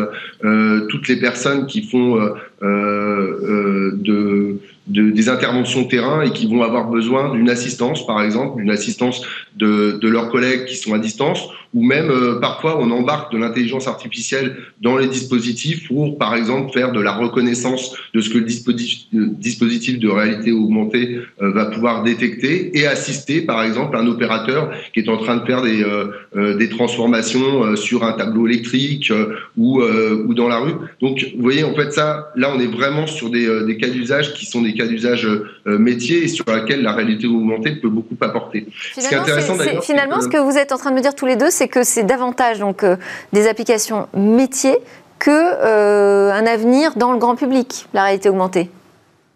[0.44, 2.18] euh, toutes les personnes qui font
[2.60, 8.70] de, de, des interventions terrain et qui vont avoir besoin d'une assistance, par exemple, d'une
[8.70, 9.22] assistance
[9.56, 13.38] de, de leurs collègues qui sont à distance ou même euh, parfois on embarque de
[13.38, 18.38] l'intelligence artificielle dans les dispositifs pour, par exemple, faire de la reconnaissance de ce que
[18.38, 24.06] le dispositif, dispositif de réalité augmentée euh, va pouvoir détecter et assister, par exemple, un
[24.06, 29.12] opérateur qui est en train de faire des, euh, des transformations sur un tableau électrique
[29.56, 30.74] ou, ou dans la rue.
[31.00, 34.34] Donc, vous voyez, en fait, ça, là, on est vraiment sur des, des cas d'usage
[34.34, 35.28] qui sont des cas d'usage
[35.66, 38.66] métiers et sur lesquels la réalité augmentée peut beaucoup apporter.
[38.72, 41.50] Finalement, ce, finalement, ce que vous êtes en train de me dire tous les deux,
[41.50, 42.96] c'est que c'est davantage donc, euh,
[43.32, 44.76] des applications métiers
[45.18, 48.70] que euh, un avenir dans le grand public, la réalité augmentée.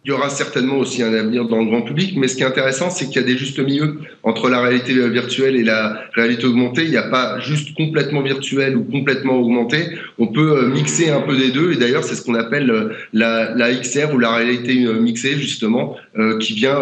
[0.08, 2.46] Il y aura certainement aussi un avenir dans le grand public, mais ce qui est
[2.46, 6.46] intéressant, c'est qu'il y a des justes milieux entre la réalité virtuelle et la réalité
[6.46, 6.84] augmentée.
[6.84, 9.84] Il n'y a pas juste complètement virtuel ou complètement augmenté.
[10.16, 12.94] On peut euh, mixer un peu des deux, et d'ailleurs, c'est ce qu'on appelle euh,
[13.12, 15.96] la, XR ou la réalité euh, mixée, justement,
[16.40, 16.80] qui vient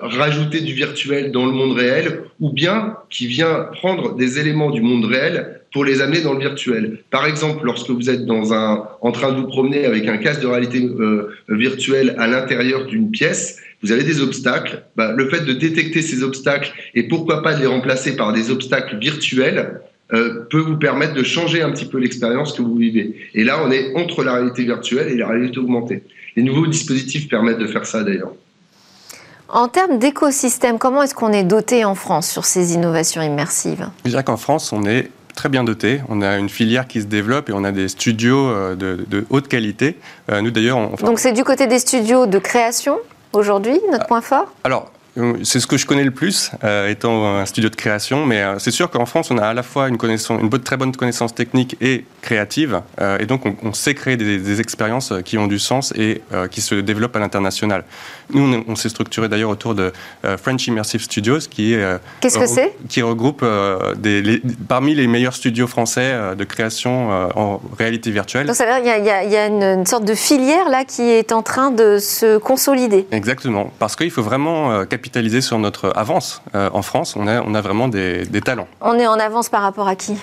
[0.00, 4.82] rajouter du virtuel dans le monde réel, ou bien qui vient prendre des éléments du
[4.82, 7.00] monde réel pour les amener dans le virtuel.
[7.10, 10.40] Par exemple, lorsque vous êtes dans un, en train de vous promener avec un casque
[10.40, 14.84] de réalité euh, virtuelle à l'intérieur d'une pièce, vous avez des obstacles.
[14.96, 18.50] Bah, le fait de détecter ces obstacles et pourquoi pas de les remplacer par des
[18.50, 19.82] obstacles virtuels
[20.14, 23.14] euh, peut vous permettre de changer un petit peu l'expérience que vous vivez.
[23.34, 26.04] Et là, on est entre la réalité virtuelle et la réalité augmentée.
[26.36, 28.32] Les nouveaux dispositifs permettent de faire ça d'ailleurs.
[29.50, 33.90] En termes d'écosystème, comment est-ce qu'on est doté en France sur ces innovations immersives?
[34.06, 36.00] Je dirais qu'en France, on est très bien doté.
[36.08, 39.46] On a une filière qui se développe et on a des studios euh, de, haute
[39.46, 39.96] qualité.
[40.32, 42.98] Euh, nous d'ailleurs, donc c'est du côté des studios de création
[43.32, 44.52] aujourd'hui notre point fort?
[44.64, 44.90] Alors
[45.42, 48.70] c'est ce que je connais le plus, euh, étant un studio de création, mais c'est
[48.70, 51.76] sûr qu'en France, on a à la fois une, connaissance, une très bonne connaissance technique
[51.80, 52.82] et créative,
[53.20, 56.74] et donc on, sait créer des, des, expériences qui ont du sens et qui se
[56.74, 57.84] développent à l'international.
[58.32, 59.92] Nous, on, s'est structuré d'ailleurs autour de
[60.24, 62.76] euh, French Immersive Studios, qui est euh, qu'est-ce que c'est?
[62.88, 63.92] Qui regroupe euh,
[64.68, 68.46] parmi les meilleurs studios français de création en réalité virtuelle.
[68.46, 71.02] Donc ça veut dire qu'il y a, y a une, sorte de filière là qui
[71.02, 73.06] est en train de se consolider.
[73.12, 76.42] Exactement, parce qu'il faut vraiment capitaliser capitaliser sur notre avance.
[76.54, 78.66] en France, on a, on a vraiment des, des talents.
[78.80, 80.16] On est en avance par rapport à qui?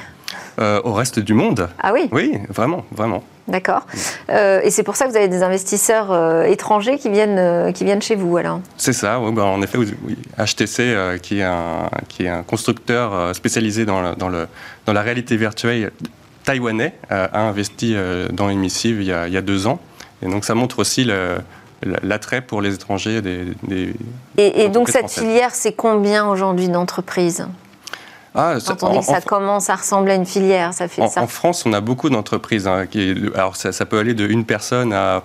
[0.57, 1.69] Au reste du monde.
[1.81, 2.09] Ah oui?
[2.11, 3.23] Oui, vraiment, vraiment.
[3.47, 3.85] D'accord.
[4.29, 7.71] Euh, et c'est pour ça que vous avez des investisseurs euh, étrangers qui viennent, euh,
[7.71, 8.59] qui viennent chez vous, alors?
[8.77, 10.17] C'est ça, oui, bah, en effet, oui.
[10.37, 14.47] HTC, qui, est un, qui est un constructeur spécialisé dans, dans, le,
[14.85, 15.91] dans la réalité virtuelle
[16.43, 17.95] taïwanais, a investi
[18.33, 19.79] dans Emissive il y, a, il y a deux ans.
[20.21, 21.09] Et donc ça montre aussi
[22.03, 23.93] l'attrait pour les étrangers des, des
[24.37, 27.47] et, et donc cette filière, c'est combien aujourd'hui d'entreprises
[28.35, 31.07] ah, Quand on dit que ça commence à ressembler à une filière, ça fait en,
[31.07, 31.21] ça.
[31.21, 32.67] En France, on a beaucoup d'entreprises.
[32.67, 32.85] Hein,
[33.35, 35.21] alors, ça, peut aller de une personne à,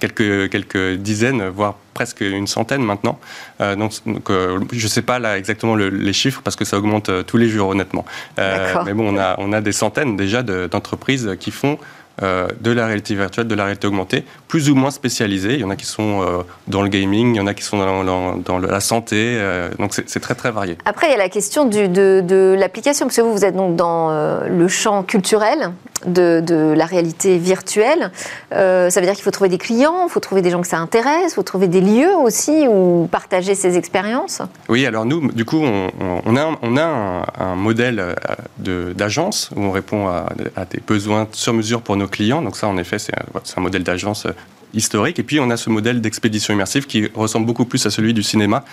[0.00, 3.18] quelques, quelques dizaines, voire presque une centaine maintenant.
[3.60, 3.92] Euh, donc,
[4.28, 7.36] euh, je ne sais pas là exactement les chiffres parce que ça augmente euh, tous
[7.36, 8.04] les jours, honnêtement.
[8.36, 11.78] mais bon, on a, on a des centaines déjà d'entreprises qui font
[12.22, 15.54] euh, de la réalité virtuelle, de la réalité augmentée, plus ou moins spécialisés.
[15.54, 17.62] Il y en a qui sont euh, dans le gaming, il y en a qui
[17.62, 20.78] sont dans, la santé, euh, donc c'est très très varié.
[20.86, 24.08] Après, il y a la question de, l'application, parce que vous, vous êtes donc dans
[24.48, 25.72] le champ culturel
[26.06, 28.10] de, la réalité virtuelle.
[28.50, 30.78] ça veut dire qu'il faut trouver des clients, il faut trouver des gens que ça
[30.78, 34.42] intéresse, il faut trouver des lieux aussi où partager ces expériences.
[34.68, 38.14] Oui, alors nous, du coup, on, a, un, modèle
[38.58, 42.42] d'agence où on répond à, à des besoins sur mesure pour nos clients.
[42.42, 43.12] Donc ça, en effet, c'est
[43.56, 44.32] un, modèle d'agence euh,
[44.76, 45.18] historique.
[45.18, 48.22] Et puis, on a ce modèle d'expédition immersive qui ressemble beaucoup plus à celui du
[48.22, 48.64] cinéma.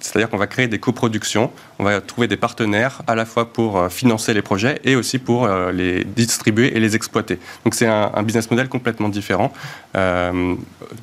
[0.00, 3.78] C'est-à-dire qu'on va créer des coproductions, on va trouver des partenaires à la fois pour
[3.78, 7.38] euh, financer les projets et aussi pour euh, les distribuer et les exploiter.
[7.64, 9.52] Donc, c'est un, business model complètement différent.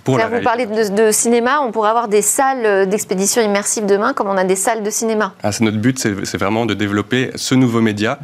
[0.04, 4.38] pour vous parlez de, cinéma, on pourrait avoir des salles d'expédition immersive demain comme on
[4.38, 5.34] a des salles de cinéma.
[5.42, 8.20] Ah, c'est notre but, c'est vraiment de développer ce nouveau média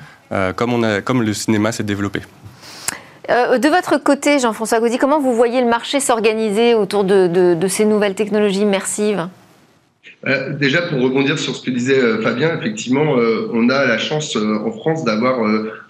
[0.57, 2.21] comme, on a, comme le cinéma s'est développé.
[3.29, 7.85] Euh, de votre côté, Jean-François Gaudy, comment vous voyez le marché s'organiser autour de, ces
[7.85, 9.27] nouvelles technologies immersives?
[10.27, 13.15] Euh, déjà, pour rebondir sur ce que disait euh, Fabien, effectivement,
[13.53, 15.39] on a la chance en France d'avoir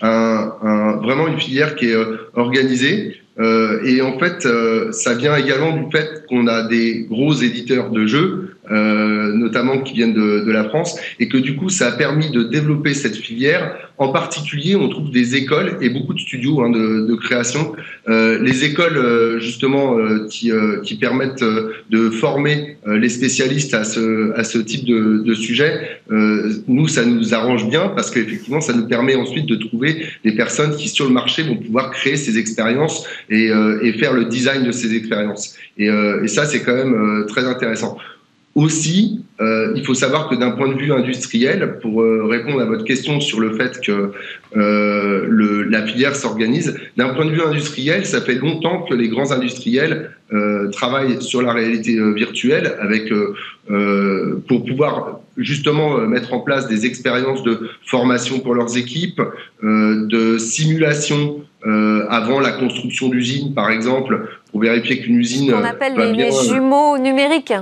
[0.01, 1.97] vraiment une filière qui est
[2.35, 3.21] organisée.
[3.39, 4.47] et en fait,
[4.91, 9.93] ça vient également du fait qu'on a des gros éditeurs de jeux euh, notamment qui
[9.93, 13.15] viennent de, de, la France, et que du coup, ça a permis de développer cette
[13.15, 13.75] filière.
[13.97, 17.73] En particulier, on trouve des écoles et beaucoup de studios hein, de, de, création.
[18.07, 21.43] Euh, les écoles, euh, justement, euh, qui, euh, qui, permettent
[21.89, 26.01] de former les spécialistes à ce, à ce type de, de sujet,
[26.67, 30.75] nous, ça nous arrange bien parce qu'effectivement, ça nous permet ensuite de trouver des personnes
[30.75, 33.49] qui, sur le marché, vont pouvoir créer ces expériences et,
[33.81, 35.55] et faire le design de ces expériences.
[35.77, 37.97] Et, et ça, c'est quand même très intéressant.
[38.59, 42.65] Aussi, euh, il faut savoir que d'un point de vue industriel, pour euh, répondre à
[42.65, 44.11] votre question sur le fait que
[44.57, 49.07] euh, le, la filière s'organise, d'un point de vue industriel, ça fait longtemps que les
[49.07, 50.11] grands industriels
[50.73, 53.11] travaillent sur la réalité virtuelle avec
[54.47, 59.23] pour pouvoir justement mettre en place des expériences de formation pour leurs équipes,
[59.63, 61.41] de simulation
[62.09, 65.51] avant la construction d'usines, par exemple, pour vérifier qu'une usine.
[65.51, 67.53] On appelle les jumeaux numériques.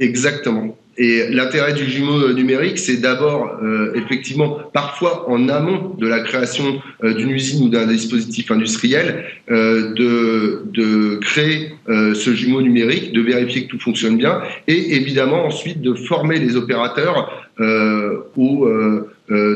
[0.00, 0.76] Exactement.
[0.96, 6.82] Et l'intérêt du jumeau numérique, c'est d'abord, euh, effectivement, parfois en amont de la création
[7.04, 13.20] euh, d'une usine ou d'un dispositif industriel, euh, de, de, créer ce jumeau numérique, de
[13.20, 17.48] vérifier que tout fonctionne bien, et évidemment ensuite de former les opérateurs
[18.36, 18.68] au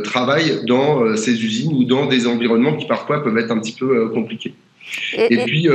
[0.02, 4.08] travail dans ces usines ou dans des environnements qui parfois peuvent être un petit peu
[4.10, 4.54] compliqués.
[5.16, 5.68] Et, puis,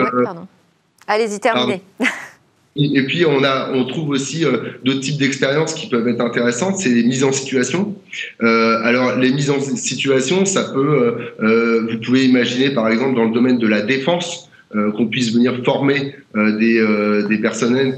[1.08, 1.82] allez-y terminez.
[2.76, 6.78] Et, puis on a, on trouve aussi euh, d'autres types d'expériences qui peuvent être intéressantes,
[6.78, 7.96] c'est les mises en situation.
[8.42, 13.26] Euh, alors les mises en situation, ça peut, euh, vous pouvez imaginer par exemple dans
[13.26, 16.86] le domaine de la défense, qu'on puisse venir former des,
[17.28, 17.96] des personnels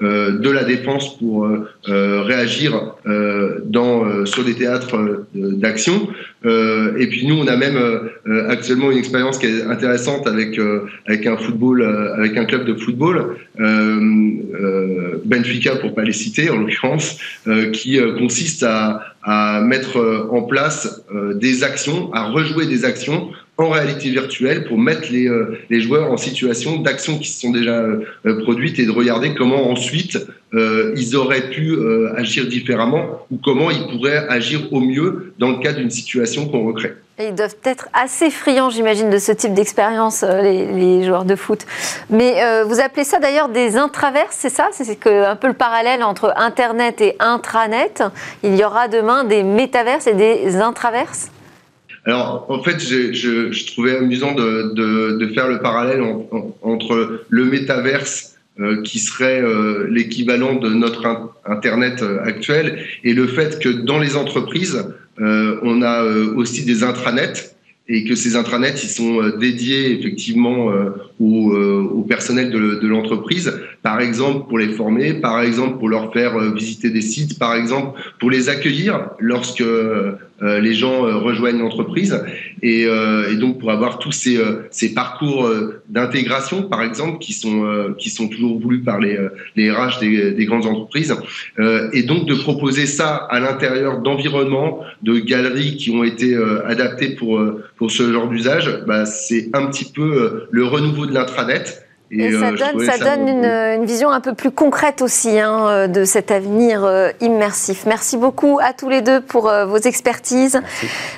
[0.00, 1.46] de la défense pour
[1.86, 2.94] réagir
[3.66, 6.08] dans, sur des théâtres d'action.
[6.44, 7.78] et puis nous, on a même
[8.48, 10.58] actuellement une expérience qui est intéressante avec
[11.06, 11.82] avec un football,
[12.16, 13.36] avec un club de football,
[15.26, 17.18] Benfica pour pas les citer en l'occurrence,
[17.74, 23.30] qui consiste à, à mettre en place des actions, à rejouer des actions
[23.64, 25.30] en réalité virtuelle pour mettre les,
[25.68, 27.84] les joueurs en situation d'actions qui se sont déjà
[28.42, 30.18] produites et de regarder comment ensuite
[30.52, 35.50] euh, ils auraient pu euh, agir différemment ou comment ils pourraient agir au mieux dans
[35.50, 36.94] le cas d'une situation qu'on recrée.
[37.20, 41.60] ils doivent être assez friands, j'imagine, de ce type d'expérience, euh, les, joueurs de foot.
[42.08, 44.68] Mais vous appelez ça d'ailleurs des intraverses, c'est ça?
[44.72, 48.02] C'est un peu le parallèle entre Internet et intranet.
[48.42, 51.30] Il y aura demain des métaverses et des intraverses?
[52.06, 56.02] Alors, en fait, je, je, je trouvais amusant de, de, de, faire le parallèle
[56.62, 58.36] entre le métaverse
[58.84, 59.42] qui serait
[59.88, 64.82] l'équivalent de notre Internet actuel, et le fait que dans les entreprises,
[65.18, 66.04] on a
[66.36, 67.52] aussi des intranets
[67.90, 70.72] et que ces intranets ils sont euh, dédiés effectivement
[71.20, 73.52] euh, au, euh, au personnel de, l'entreprise,
[73.82, 78.00] par exemple pour les former, par exemple pour leur faire visiter des sites, par exemple
[78.18, 79.64] pour les accueillir lorsque
[80.42, 82.18] les gens rejoignent l'entreprise.
[82.62, 82.86] Et,
[83.36, 85.48] donc pour avoir tous ces, parcours
[85.88, 89.18] d'intégration, par exemple, qui sont qui sont toujours voulus par les,
[89.56, 91.14] les RH des, des grandes entreprises,
[91.92, 97.40] et donc de proposer ça à l'intérieur d'environnements, de galeries qui ont été adaptées pour
[97.80, 101.86] pour ce genre d'usage, bah, c'est un petit peu euh, le renouveau de l'intranet.
[102.12, 106.32] Et, ça euh, donne, une, vision un peu plus concrète aussi hein, euh, de cet
[106.32, 107.84] avenir immersif.
[107.86, 110.60] Merci beaucoup à tous les deux pour vos expertises.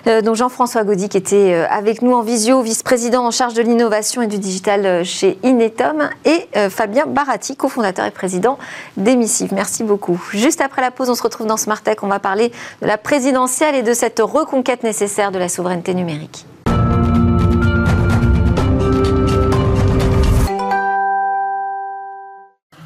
[0.04, 4.26] donc Jean-François Gaudy qui était avec nous en visio, vice-président en charge de l'innovation et
[4.26, 8.58] du digital chez Inetom, et Fabien Baratti, cofondateur et président
[8.98, 9.54] d'Emissive.
[9.54, 10.22] Merci beaucoup.
[10.32, 11.96] Juste après la pause, on se retrouve dans Smart Tech.
[12.02, 12.52] On va parler
[12.82, 16.44] de la présidentielle et de cette reconquête nécessaire de la souveraineté numérique.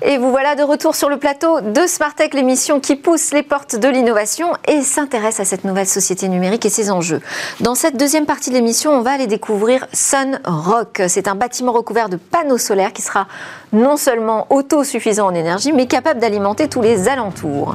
[0.02, 3.76] Et vous voilà de retour sur le plateau de Smartech, l'émission qui pousse les portes
[3.76, 7.22] de l'innovation et s'intéresse à cette nouvelle société numérique et ses enjeux.
[7.60, 11.00] Dans cette deuxième partie de l'émission, on va aller découvrir Sun Rock.
[11.08, 13.26] C'est un bâtiment recouvert de panneaux solaires qui sera
[13.72, 17.74] non seulement autosuffisant en énergie, mais capable d'alimenter tous les alentours.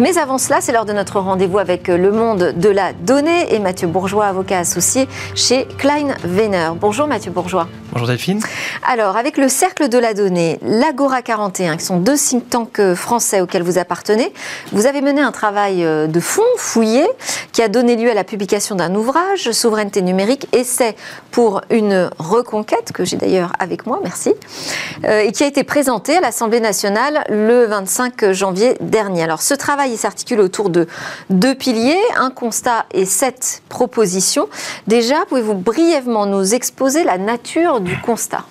[0.00, 3.60] Mais avant cela, c'est l'heure de notre rendez-vous avec le monde de la donnée et
[3.60, 6.70] Mathieu Bourgeois, avocat associé chez Klein Venner.
[6.80, 7.68] Bonjour Mathieu Bourgeois.
[7.92, 8.40] Bonjour Delphine.
[8.86, 13.40] Alors, avec le Cercle de la donnée, l'Agora 41, qui sont deux think tanks français
[13.40, 14.32] auxquels vous appartenez,
[14.72, 17.06] vous avez mené un travail euh, de fond, fouillé,
[17.52, 20.96] qui a donné lieu à la publication d'un ouvrage, Souveraineté numérique, essai
[21.30, 24.32] pour une reconquête, que j'ai d'ailleurs avec moi, merci,
[25.04, 29.24] euh, et qui a été présenté à l'Assemblée nationale le 25 janvier dernier.
[29.24, 30.86] Alors, ce travail s'articule autour de
[31.28, 34.48] deux piliers, un constat et sept propositions.
[34.86, 38.44] Déjà, pouvez-vous brièvement nous exposer la nature du constat?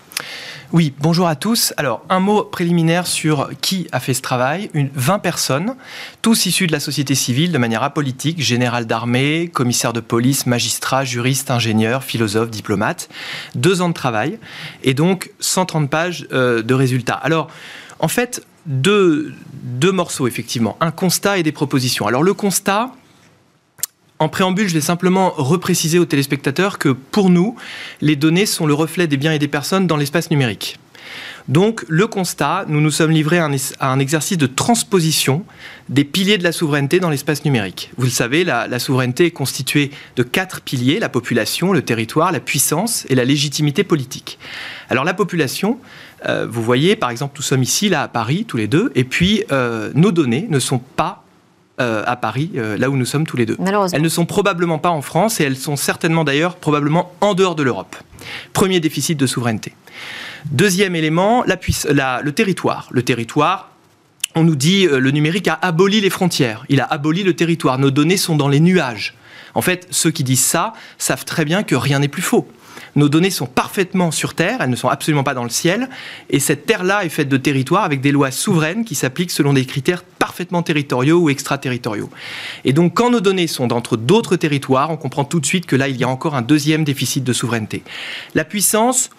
[0.72, 1.74] Oui, bonjour à tous.
[1.78, 4.70] Alors, un mot préliminaire sur qui a fait ce travail.
[4.76, 5.76] Une, 20 personnes,
[6.22, 11.06] tous issus de la société civile de manière apolitique, général d'armée, commissaire de police, magistrat,
[11.06, 13.10] juriste, ingénieur, philosophe, diplomate.
[13.56, 14.38] Deux ans de travail
[14.84, 17.16] et donc 130 pages euh, de résultats.
[17.16, 17.48] Alors,
[17.98, 20.78] en fait, deux, deux morceaux, effectivement.
[20.82, 22.06] Un constat et des propositions.
[22.06, 22.92] Alors, le constat,
[24.20, 27.56] en préambule, je vais simplement repréciser aux téléspectateurs que pour nous,
[28.02, 30.78] les données sont le reflet des biens et des personnes dans l'espace numérique.
[31.48, 35.46] Donc, le constat, nous nous sommes livrés à un, exercice de transposition
[35.88, 37.92] des piliers de la souveraineté dans l'espace numérique.
[37.98, 42.42] Vous le savez, la, souveraineté est constituée de quatre piliers, la population, le territoire, la
[42.42, 44.38] puissance et la légitimité politique.
[44.90, 45.80] Alors, la population,
[46.28, 49.06] euh, vous voyez, par exemple, nous sommes ici, là, à Paris, tous les deux, et
[49.06, 51.24] puis euh, nos données ne sont pas
[51.80, 53.58] euh, à Paris, euh, là où nous sommes tous les deux.
[53.94, 57.56] Elles ne sont probablement pas en France et elles sont certainement d'ailleurs probablement en dehors
[57.56, 57.96] de l'Europe.
[58.54, 59.74] Premier déficit de souveraineté.
[60.52, 62.88] Deuxième élément, la, le territoire.
[62.92, 63.72] Le territoire,
[64.36, 67.80] on nous dit euh, le numérique a aboli les frontières, il a aboli le territoire,
[67.80, 69.16] nos données sont dans les nuages.
[69.56, 72.48] En fait, ceux qui disent ça savent très bien que rien n'est plus faux.
[72.96, 75.90] Nos données sont parfaitement sur Terre, elles ne sont absolument pas dans le ciel,
[76.30, 79.66] et cette Terre-là est faite de territoires avec des lois souveraines qui s'appliquent selon des
[79.66, 82.10] critères parfaitement territoriaux ou extraterritoriaux.
[82.66, 85.76] Et donc quand nos données sont d'entre d'autres territoires, on comprend tout de suite que
[85.76, 87.84] là, il y a encore un deuxième déficit de souveraineté.
[88.36, 89.10] La puissance,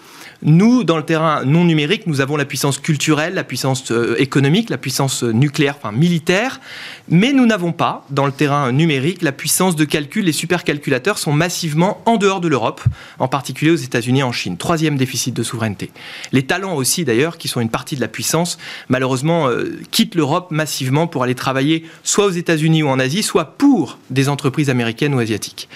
[0.42, 4.70] nous, dans le terrain non numérique, nous avons la puissance culturelle, la puissance euh, économique,
[4.70, 6.60] la puissance euh, nucléaire, enfin militaire,
[7.08, 10.24] mais nous n'avons pas, dans le terrain numérique, la puissance de calcul.
[10.24, 12.80] Les supercalculateurs sont massivement en dehors de l'Europe,
[13.18, 14.56] en particulier aux États-Unis et en Chine.
[14.56, 15.90] Troisième déficit de souveraineté.
[16.32, 18.56] Les talents aussi, d'ailleurs, qui sont une partie de la puissance,
[18.88, 23.56] malheureusement, euh, quittent l'Europe massivement pour aller travailler soit aux États-Unis ou en Asie, soit
[23.58, 25.68] pour des entreprises américaines ou asiatiques.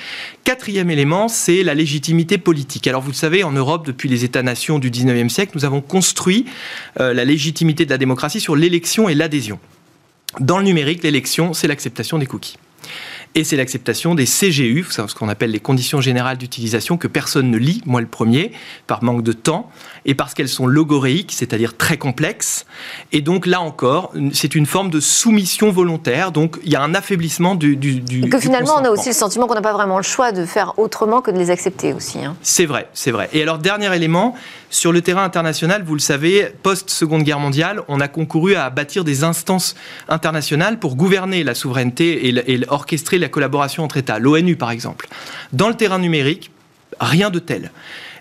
[0.45, 2.87] Quatrième élément, c'est la légitimité politique.
[2.87, 6.47] Alors vous le savez, en Europe, depuis les États-nations du 19e siècle, nous avons construit
[7.01, 9.59] euh, la légitimité de la démocratie sur l'élection et l'adhésion.
[10.41, 12.57] Dans le numérique, l'élection, c'est l'acceptation des cookies
[13.35, 17.59] et c'est l'acceptation des CGU, ce qu'on appelle les conditions générales d'utilisation, que personne ne
[17.59, 18.53] lit, moi le premier,
[18.87, 19.71] par manque de temps,
[20.05, 22.67] et parce qu'elles sont logoréiques, c'est-à-dire très complexes.
[23.13, 26.95] Et donc là encore, c'est une forme de soumission volontaire, donc il y a un
[26.95, 27.77] affaiblissement du...
[27.77, 30.31] du, et que finalement, on a aussi le sentiment qu'on n'a pas vraiment le choix
[30.33, 32.25] de faire autrement que de les accepter aussi.
[32.25, 32.37] Hein.
[32.43, 33.29] C'est vrai, c'est vrai.
[33.33, 34.35] Et alors, dernier élément,
[34.75, 39.05] sur le terrain international, vous le savez, post-Seconde Guerre mondiale, on a concouru à bâtir
[39.05, 39.77] des instances
[40.09, 45.07] internationales pour gouverner la souveraineté et, orchestrer la collaboration entre États, l'ONU par exemple.
[45.53, 46.51] Dans le terrain numérique,
[46.99, 47.71] rien de tel.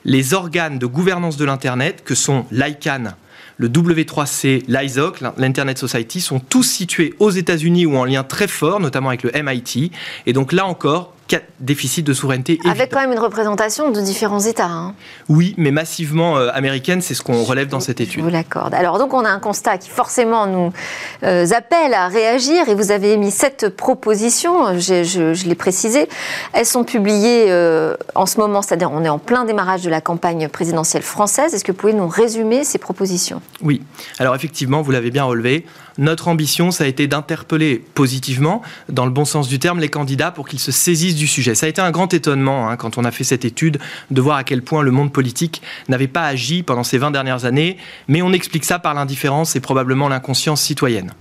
[0.06, 3.16] Les organes de gouvernance de l'Internet, que sont l'ICANN,
[3.58, 8.80] le W3C, l'ISOC, l'Internet Society, sont tous situés aux États-Unis ou en lien très fort,
[8.80, 9.92] notamment avec le MIT.
[10.28, 11.16] Et donc là encore,
[11.60, 12.60] déficit de souveraineté.
[12.70, 14.68] Avec quand même une représentation de différents États.
[14.68, 14.94] Hein.
[15.30, 18.20] Oui, mais massivement euh, américaine, c'est ce qu'on relève dans cette étude.
[18.20, 18.74] Je vous l'accorde.
[18.74, 20.74] Alors donc on a un constat qui forcément nous
[21.24, 26.08] euh, appelle à réagir et vous avez émis sept propositions, je, je, l'ai précisé.
[26.52, 30.02] Elles sont publiées euh, en ce moment, c'est-à-dire on est en plein démarrage de la
[30.02, 31.54] campagne présidentielle française.
[31.54, 33.42] Est-ce que vous pouvez nous résumer ces propositions?
[33.62, 33.82] Oui.
[34.20, 35.66] Alors effectivement, vous l'avez bien relevé,
[35.98, 40.32] notre ambition, ça a été d'interpeller positivement, dans le bon sens du terme, les candidats
[40.32, 41.56] pour qu'ils se saisissent du sujet.
[41.56, 43.80] Ça a été un grand étonnement hein, quand on a fait cette étude
[44.12, 47.46] de voir à quel point le monde politique n'avait pas agi pendant ces 20 dernières
[47.46, 47.78] années,
[48.08, 51.12] mais on explique ça par l'indifférence et probablement l'inconscience citoyenne.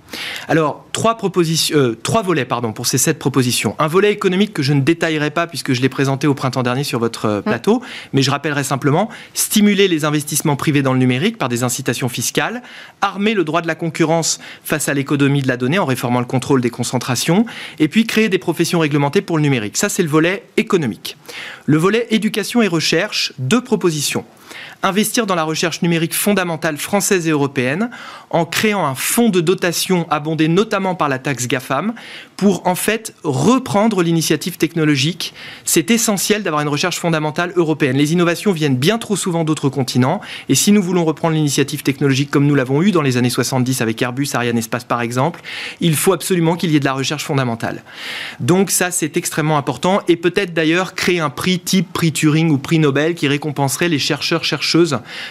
[0.49, 3.75] Alors, trois, propositions, euh, trois volets pardon, pour ces sept propositions.
[3.79, 6.85] Un volet économique que je ne détaillerai pas puisque je l'ai présenté au printemps dernier
[6.85, 11.39] sur votre euh, plateau, mais je rappellerai simplement stimuler les investissements privés dans le numérique
[11.39, 12.63] par des incitations fiscales,
[13.01, 16.27] armer le droit de la concurrence face à l'économie de la donnée en réformant le
[16.27, 17.47] contrôle des concentrations,
[17.79, 19.77] et puis créer des professions réglementées pour le numérique.
[19.77, 21.17] Ça, c'est le volet économique.
[21.67, 24.25] Le volet éducation et recherche, deux propositions
[24.83, 27.91] investir dans la recherche numérique fondamentale française et européenne
[28.31, 31.95] en créant un fonds de dotation abondé notamment par la taxe GAFAM
[32.37, 35.35] pour en fait reprendre l'initiative technologique.
[35.65, 37.97] C'est essentiel d'avoir une recherche fondamentale européenne.
[37.97, 42.31] Les innovations viennent bien trop souvent d'autres continents et si nous voulons reprendre l'initiative technologique
[42.31, 45.41] comme nous l'avons eu dans les années 70 avec Airbus, Ariane Espace par exemple,
[45.81, 47.83] il faut absolument qu'il y ait de la recherche fondamentale.
[48.41, 52.59] Donc ça c'est extrêmement important et peut-être d'ailleurs créer un prix type prix Turing ou
[52.59, 54.73] prix Nobel qui récompenserait les chercheurs chercheurs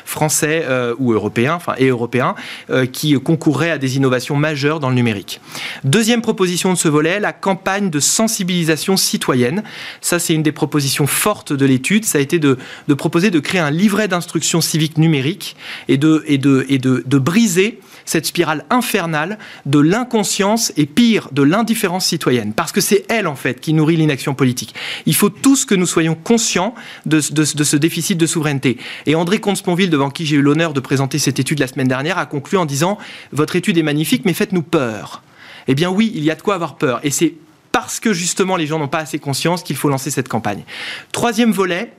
[0.05, 2.35] français euh, ou européens, enfin et européens,
[2.69, 5.41] euh, qui concourraient à des innovations majeures dans le numérique.
[5.83, 9.63] Deuxième proposition de ce volet, la campagne de sensibilisation citoyenne.
[10.01, 12.05] Ça, c'est une des propositions fortes de l'étude.
[12.05, 12.57] Ça a été de,
[12.95, 15.55] proposer de créer un livret d'instruction civique numérique
[15.87, 21.29] et de, et de, et de, de briser cette spirale infernale de l'inconscience et pire,
[21.31, 22.53] de l'indifférence citoyenne.
[22.53, 24.73] Parce que c'est elle, en fait, qui nourrit l'inaction politique.
[25.05, 28.77] Il faut tous que nous soyons conscients de, ce déficit de souveraineté.
[29.05, 32.17] Et André Comte-Sponville, devant qui j'ai eu l'honneur de présenter cette étude la semaine dernière,
[32.17, 32.97] a conclu en disant
[33.31, 35.23] Votre étude est magnifique, mais faites-nous peur.
[35.67, 36.99] Eh bien oui, il y a de quoi avoir peur.
[37.03, 37.33] Et c'est
[37.71, 40.63] parce que justement les gens n'ont pas assez conscience qu'il faut lancer cette campagne.
[41.11, 41.93] Troisième volet,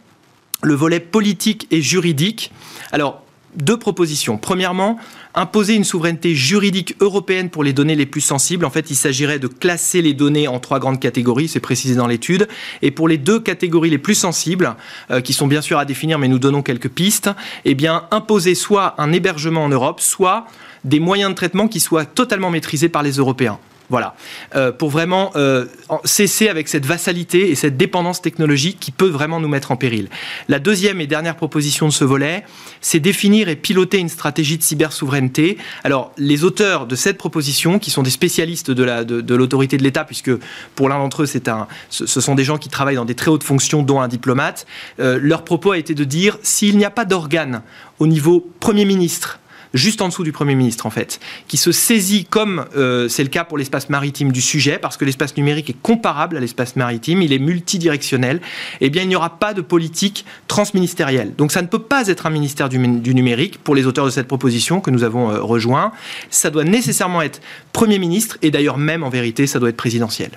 [0.63, 2.53] le volet politique et juridique.
[2.93, 3.22] Alors,
[3.57, 4.39] deux propositions.
[4.39, 4.99] Premièrement,
[5.35, 8.65] imposer une souveraineté juridique européenne pour les données les plus sensibles.
[8.65, 12.07] En fait, il s'agirait de classer les données en trois grandes catégories, c'est précisé dans
[12.07, 12.49] l'étude.
[12.81, 14.75] Et pour les deux catégories les plus sensibles,
[15.11, 17.31] euh, qui sont bien sûr à définir, mais nous donnons quelques pistes,
[17.65, 20.47] eh bien, imposer soit un hébergement en Europe, soit
[20.85, 23.59] des moyens de traitement qui soient totalement maîtrisés par les Européens.
[23.93, 24.15] Voilà,
[24.57, 25.67] euh, pour vraiment euh,
[26.05, 30.09] cesser avec cette vassalité et cette dépendance technologique qui peut vraiment nous mettre en péril.
[30.49, 32.43] La deuxième et dernière proposition de ce volet,
[32.81, 35.59] c'est définir et piloter une stratégie de cybersouveraineté.
[35.85, 40.31] Alors, les auteurs de cette proposition, qui sont des spécialistes de l'autorité de, l'État, puisque
[40.75, 43.83] pour l'un d'entre eux, ce, sont des gens qui travaillent dans des très hautes fonctions,
[43.83, 44.67] dont un diplomate,
[45.01, 47.61] euh, leur propos a été de dire s'il n'y a pas d'organe
[47.99, 49.39] au niveau Premier ministre,
[49.75, 53.29] juste en dessous du Premier ministre, en fait, qui se saisit, comme euh, c'est le
[53.29, 57.23] cas pour l'espace maritime, du sujet, parce que l'espace numérique est comparable à l'espace maritime,
[57.23, 58.41] il est multidirectionnel,
[58.81, 61.35] eh bien, il n'y aura pas de politique transministérielle.
[61.37, 64.29] Donc, ça ne peut pas être un ministère du, numérique pour les auteurs de cette
[64.29, 65.93] proposition que nous avons euh, rejoint.
[66.31, 67.41] Ça doit nécessairement être
[67.73, 70.31] Premier ministre, et d'ailleurs, même en vérité, ça doit être présidentiel.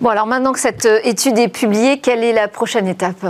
[0.00, 3.24] Bon, alors maintenant que cette euh, étude est publiée, quelle est la prochaine étape?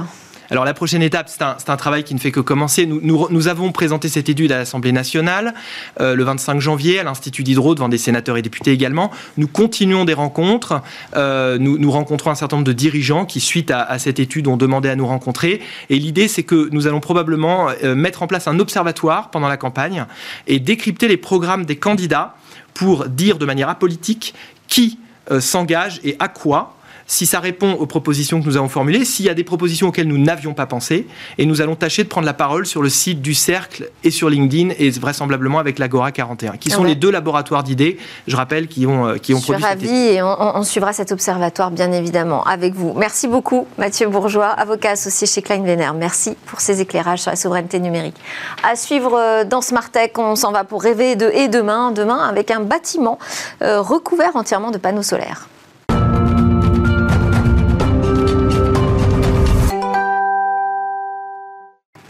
[0.52, 2.84] Alors la prochaine étape, c'est un, travail qui ne fait que commencer.
[2.84, 5.54] Nous, avons présenté cette étude à l'Assemblée nationale
[5.98, 9.10] euh, le 25 janvier, à l'Institut d'Hydro, devant des sénateurs et députés également.
[9.38, 10.82] Nous continuons des rencontres.
[11.16, 14.90] Euh, nous, rencontrons un certain nombre de dirigeants qui, suite à, cette étude, ont demandé
[14.90, 15.62] à nous rencontrer.
[15.88, 19.56] Et l'idée, c'est que nous allons probablement euh, mettre en place un observatoire pendant la
[19.56, 20.04] campagne
[20.48, 22.36] et décrypter les programmes des candidats
[22.74, 24.34] pour dire de manière apolitique
[24.68, 24.98] qui
[25.40, 26.74] s'engage et à quoi
[27.12, 30.08] si ça répond aux propositions que nous avons formulées, s'il y a des propositions auxquelles
[30.08, 31.06] nous n'avions pas pensé,
[31.36, 34.30] et nous allons tâcher de prendre la parole sur le site du Cercle et sur
[34.30, 38.86] LinkedIn, et vraisemblablement avec l'Agora 41, qui sont les deux laboratoires d'idées, je rappelle, qui
[38.86, 39.62] ont, euh, qui ont produit.
[39.62, 42.94] Je suis ravie, et on, suivra cet observatoire, bien évidemment, avec vous.
[42.96, 47.78] Merci beaucoup, Mathieu Bourgeois, avocat associé chez Klein Merci pour ces éclairages sur la souveraineté
[47.78, 48.16] numérique.
[48.62, 52.26] À suivre euh, dans Smart Tech, on s'en va pour rêver de et demain, demain
[52.26, 53.18] avec un bâtiment
[53.60, 55.48] euh, recouvert entièrement de panneaux solaires.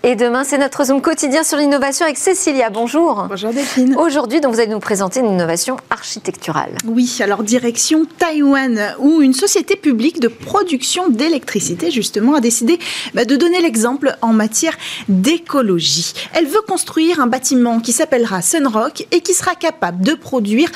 [0.05, 2.71] Et demain, c'est notre Zoom quotidien sur l'innovation avec Cécilia.
[2.71, 3.27] Bonjour.
[3.29, 3.95] Bonjour Delphine.
[3.97, 6.77] Aujourd'hui, donc, vous allez nous présenter une innovation architecturale.
[6.85, 12.81] Oui, alors direction Taïwan, où une société publique de production d'électricité, justement, a décidé
[13.15, 14.77] bah, de donner l'exemple en matière
[15.09, 16.15] d'écologie.
[16.35, 20.73] Elle veut construire un bâtiment qui s'appellera Sunrock et qui sera capable de produire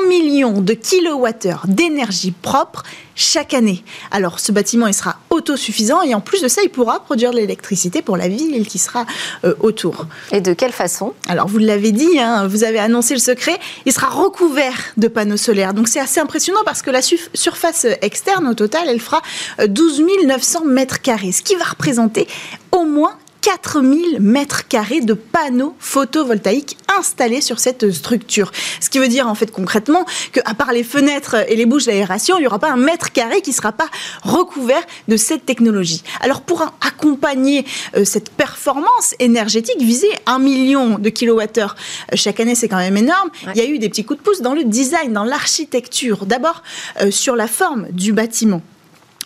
[0.00, 2.82] 1 million de kilowattheures d'énergie propre
[3.14, 3.82] chaque année.
[4.10, 7.36] Alors ce bâtiment, il sera autosuffisant et en plus de ça, il pourra produire de
[7.36, 9.06] l'électricité pour la ville qui sera
[9.44, 10.06] euh, autour.
[10.32, 11.14] Et de quelle façon?
[11.28, 15.36] Alors vous l'avez dit, hein, vous avez annoncé le secret, il sera recouvert de panneaux
[15.38, 15.74] solaires.
[15.74, 19.22] Donc c'est assez impressionnant parce que la surface externe au total, elle fera
[19.66, 22.28] 12 euh, 900 mètres carrés, ce qui va représenter
[22.72, 23.16] au moins
[23.46, 28.50] 4000 mètres carrés de panneaux photovoltaïques installés sur cette structure.
[28.80, 32.38] Ce qui veut dire en fait concrètement qu'à part les fenêtres et les bouches d'aération,
[32.38, 33.86] il n'y aura pas un mètre carré qui ne sera pas
[34.24, 36.02] recouvert de cette technologie.
[36.22, 37.64] Alors pour accompagner
[37.96, 41.76] euh, cette performance énergétique, viser un million de kilowattheures
[42.12, 43.30] euh, chaque année, c'est quand même énorme.
[43.54, 46.26] Il y a eu des petits coups de pouce dans le design, dans l'architecture.
[46.26, 46.64] D'abord
[47.00, 48.60] euh, sur la forme du bâtiment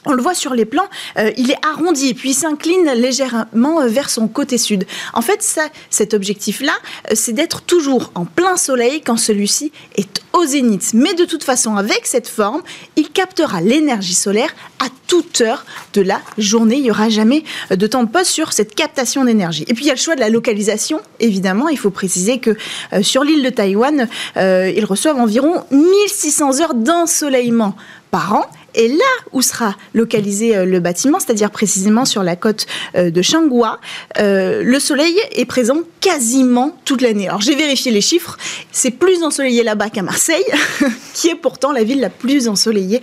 [0.07, 0.89] on le voit sur les plans,
[1.19, 4.87] euh, il est arrondi, puis il s'incline légèrement euh, vers son côté sud.
[5.13, 5.47] En fait,
[5.91, 6.73] cet objectif-là,
[7.11, 10.93] euh, c'est d'être toujours en plein soleil quand celui-ci est au zénith.
[10.95, 12.63] Mais de toute façon, avec cette forme,
[12.97, 16.77] il captera l'énergie solaire à toute heure de la journée.
[16.77, 19.65] Il n'y aura jamais de temps de pause sur cette captation d'énergie.
[19.69, 21.69] Et puis, il y a le choix de la localisation, évidemment.
[21.69, 22.57] Il faut préciser que
[23.03, 27.75] sur l'île de Taïwan, ils reçoivent environ 1600 heures d'ensoleillement
[28.11, 28.51] par an.
[28.75, 33.23] Et là où sera localisé euh, le bâtiment, c'est-à-dire précisément sur la côte euh, de
[33.23, 33.81] Changhua,
[34.19, 37.29] euh, le soleil est présent quasiment toute l'année.
[37.29, 38.37] Alors j'ai vérifié les chiffres,
[38.73, 40.45] c'est plus ensoleillé là-bas qu'à Marseille,
[41.15, 43.01] qui est pourtant la ville la plus ensoleillée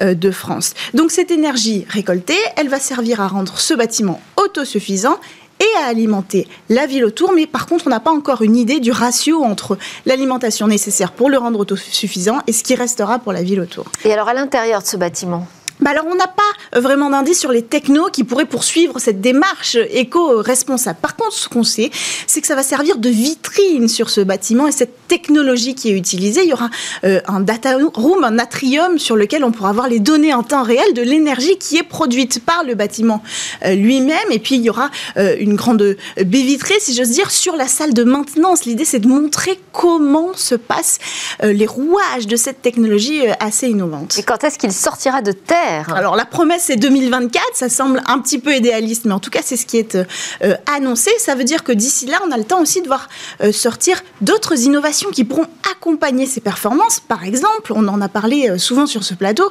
[0.00, 0.74] de France.
[0.94, 5.18] Donc cette énergie récoltée, elle va servir à rendre ce bâtiment autosuffisant
[5.60, 8.80] et à alimenter la ville autour, mais par contre, on n'a pas encore une idée
[8.80, 13.42] du ratio entre l'alimentation nécessaire pour le rendre autosuffisant et ce qui restera pour la
[13.42, 13.84] ville autour.
[14.04, 15.46] Et alors, à l'intérieur de ce bâtiment?
[15.80, 16.42] Bah alors, on n'a pas
[16.76, 20.98] euh, vraiment d'indice sur les technos qui pourraient poursuivre cette démarche éco-responsable.
[21.00, 21.90] Par contre, ce qu'on sait,
[22.26, 25.96] c'est que ça va servir de vitrine sur ce bâtiment et cette technologie qui est
[25.96, 26.70] utilisée, il y aura
[27.04, 30.62] euh, un data room, un atrium sur lequel on pourra voir les données en temps
[30.62, 33.22] réel de l'énergie qui est produite par le bâtiment
[33.64, 34.30] euh, lui-même.
[34.30, 37.92] Et puis, il y aura une grande baie vitrée, si j'ose dire, sur la salle
[37.92, 38.64] de maintenance.
[38.64, 40.98] L'idée, c'est de montrer comment se passent
[41.42, 44.18] les rouages de cette technologie assez innovante.
[44.18, 45.92] Et quand est-ce qu'il sortira de terre?
[45.94, 49.40] Alors la promesse c'est 2024, ça semble un petit peu idéaliste, mais en tout cas
[49.42, 51.10] c'est ce qui est euh, annoncé.
[51.18, 53.08] Ça veut dire que d'ici là, on a le temps aussi de voir
[53.42, 57.00] euh, sortir d'autres innovations qui pourront accompagner ces performances.
[57.00, 59.50] Par exemple, on en a parlé euh, souvent sur ce plateau,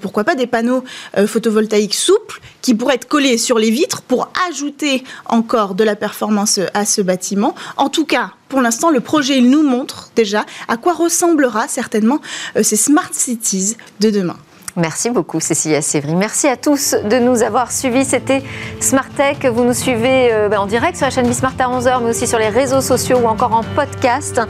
[0.00, 0.82] pourquoi pas des panneaux
[1.26, 6.60] photovoltaïques souples qui pourraient être collés sur les vitres pour ajouter encore de la performance
[6.74, 7.54] à ce bâtiment.
[7.76, 12.20] En tout cas, pour l'instant, le projet nous montre déjà à quoi ressemblera certainement
[12.60, 14.36] ces smart cities de demain.
[14.78, 16.14] Merci beaucoup Cécilia Sévry.
[16.14, 18.04] Merci à tous de nous avoir suivis.
[18.04, 18.44] C'était
[18.78, 19.38] Smart Tech.
[19.52, 22.28] Vous nous suivez euh, ben, en direct sur la chaîne Bismart à 11h, mais aussi
[22.28, 24.40] sur les réseaux sociaux ou encore en podcast.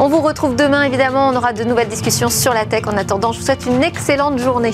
[0.00, 1.28] On vous retrouve demain, évidemment.
[1.28, 2.88] On aura de nouvelles discussions sur la tech.
[2.88, 4.72] En attendant, je vous souhaite une excellente journée.